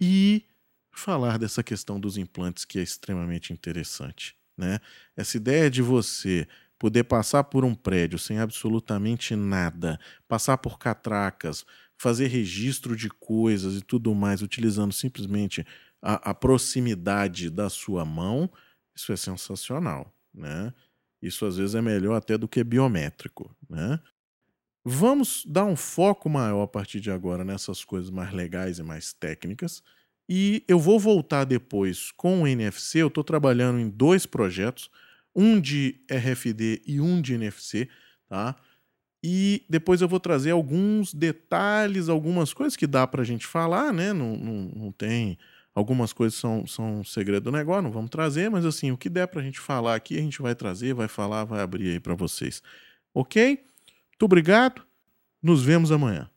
e 0.00 0.44
falar 0.92 1.38
dessa 1.38 1.62
questão 1.62 1.98
dos 1.98 2.16
implantes 2.16 2.64
que 2.64 2.78
é 2.78 2.82
extremamente 2.82 3.52
interessante. 3.52 4.36
Né? 4.56 4.80
Essa 5.16 5.36
ideia 5.36 5.70
de 5.70 5.82
você 5.82 6.46
poder 6.78 7.04
passar 7.04 7.44
por 7.44 7.64
um 7.64 7.74
prédio 7.74 8.18
sem 8.18 8.38
absolutamente 8.38 9.34
nada, 9.34 9.98
passar 10.28 10.58
por 10.58 10.78
catracas, 10.78 11.64
fazer 11.96 12.26
registro 12.26 12.94
de 12.94 13.08
coisas 13.08 13.76
e 13.76 13.82
tudo 13.82 14.14
mais, 14.14 14.42
utilizando 14.42 14.92
simplesmente 14.92 15.66
a, 16.02 16.30
a 16.30 16.34
proximidade 16.34 17.50
da 17.50 17.70
sua 17.70 18.04
mão, 18.04 18.50
isso 18.94 19.12
é 19.12 19.16
sensacional. 19.16 20.12
Né? 20.34 20.72
Isso 21.20 21.46
às 21.46 21.56
vezes 21.56 21.74
é 21.74 21.80
melhor 21.80 22.14
até 22.14 22.36
do 22.36 22.46
que 22.46 22.62
biométrico, 22.62 23.54
né? 23.68 23.98
Vamos 24.88 25.44
dar 25.44 25.64
um 25.64 25.74
foco 25.74 26.30
maior 26.30 26.62
a 26.62 26.68
partir 26.68 27.00
de 27.00 27.10
agora 27.10 27.44
nessas 27.44 27.84
coisas 27.84 28.08
mais 28.08 28.32
legais 28.32 28.78
e 28.78 28.84
mais 28.84 29.12
técnicas. 29.12 29.82
E 30.28 30.62
eu 30.68 30.78
vou 30.78 31.00
voltar 31.00 31.42
depois 31.42 32.12
com 32.12 32.42
o 32.42 32.46
NFC. 32.46 33.02
Eu 33.02 33.08
estou 33.08 33.24
trabalhando 33.24 33.80
em 33.80 33.88
dois 33.88 34.26
projetos, 34.26 34.88
um 35.36 35.60
de 35.60 36.00
RFD 36.10 36.82
e 36.86 37.00
um 37.00 37.20
de 37.20 37.34
NFC, 37.34 37.88
tá? 38.28 38.56
E 39.22 39.64
depois 39.68 40.00
eu 40.00 40.08
vou 40.08 40.18
trazer 40.18 40.52
alguns 40.52 41.12
detalhes, 41.12 42.08
algumas 42.08 42.54
coisas 42.54 42.76
que 42.76 42.86
dá 42.86 43.06
para 43.06 43.22
a 43.22 43.24
gente 43.24 43.46
falar, 43.46 43.92
né? 43.92 44.12
Não, 44.12 44.36
não, 44.36 44.72
não 44.74 44.92
tem 44.92 45.38
Algumas 45.76 46.10
coisas 46.10 46.38
são, 46.38 46.66
são 46.66 47.04
segredo 47.04 47.44
do 47.44 47.52
negócio, 47.52 47.82
não 47.82 47.90
vamos 47.90 48.08
trazer, 48.08 48.50
mas 48.50 48.64
assim, 48.64 48.90
o 48.92 48.96
que 48.96 49.10
der 49.10 49.28
para 49.28 49.42
a 49.42 49.44
gente 49.44 49.60
falar 49.60 49.94
aqui, 49.94 50.16
a 50.16 50.22
gente 50.22 50.40
vai 50.40 50.54
trazer, 50.54 50.94
vai 50.94 51.06
falar, 51.06 51.44
vai 51.44 51.60
abrir 51.60 51.90
aí 51.90 52.00
para 52.00 52.14
vocês. 52.14 52.62
Ok? 53.12 53.62
Muito 54.10 54.22
obrigado. 54.22 54.80
Nos 55.42 55.62
vemos 55.62 55.92
amanhã. 55.92 56.30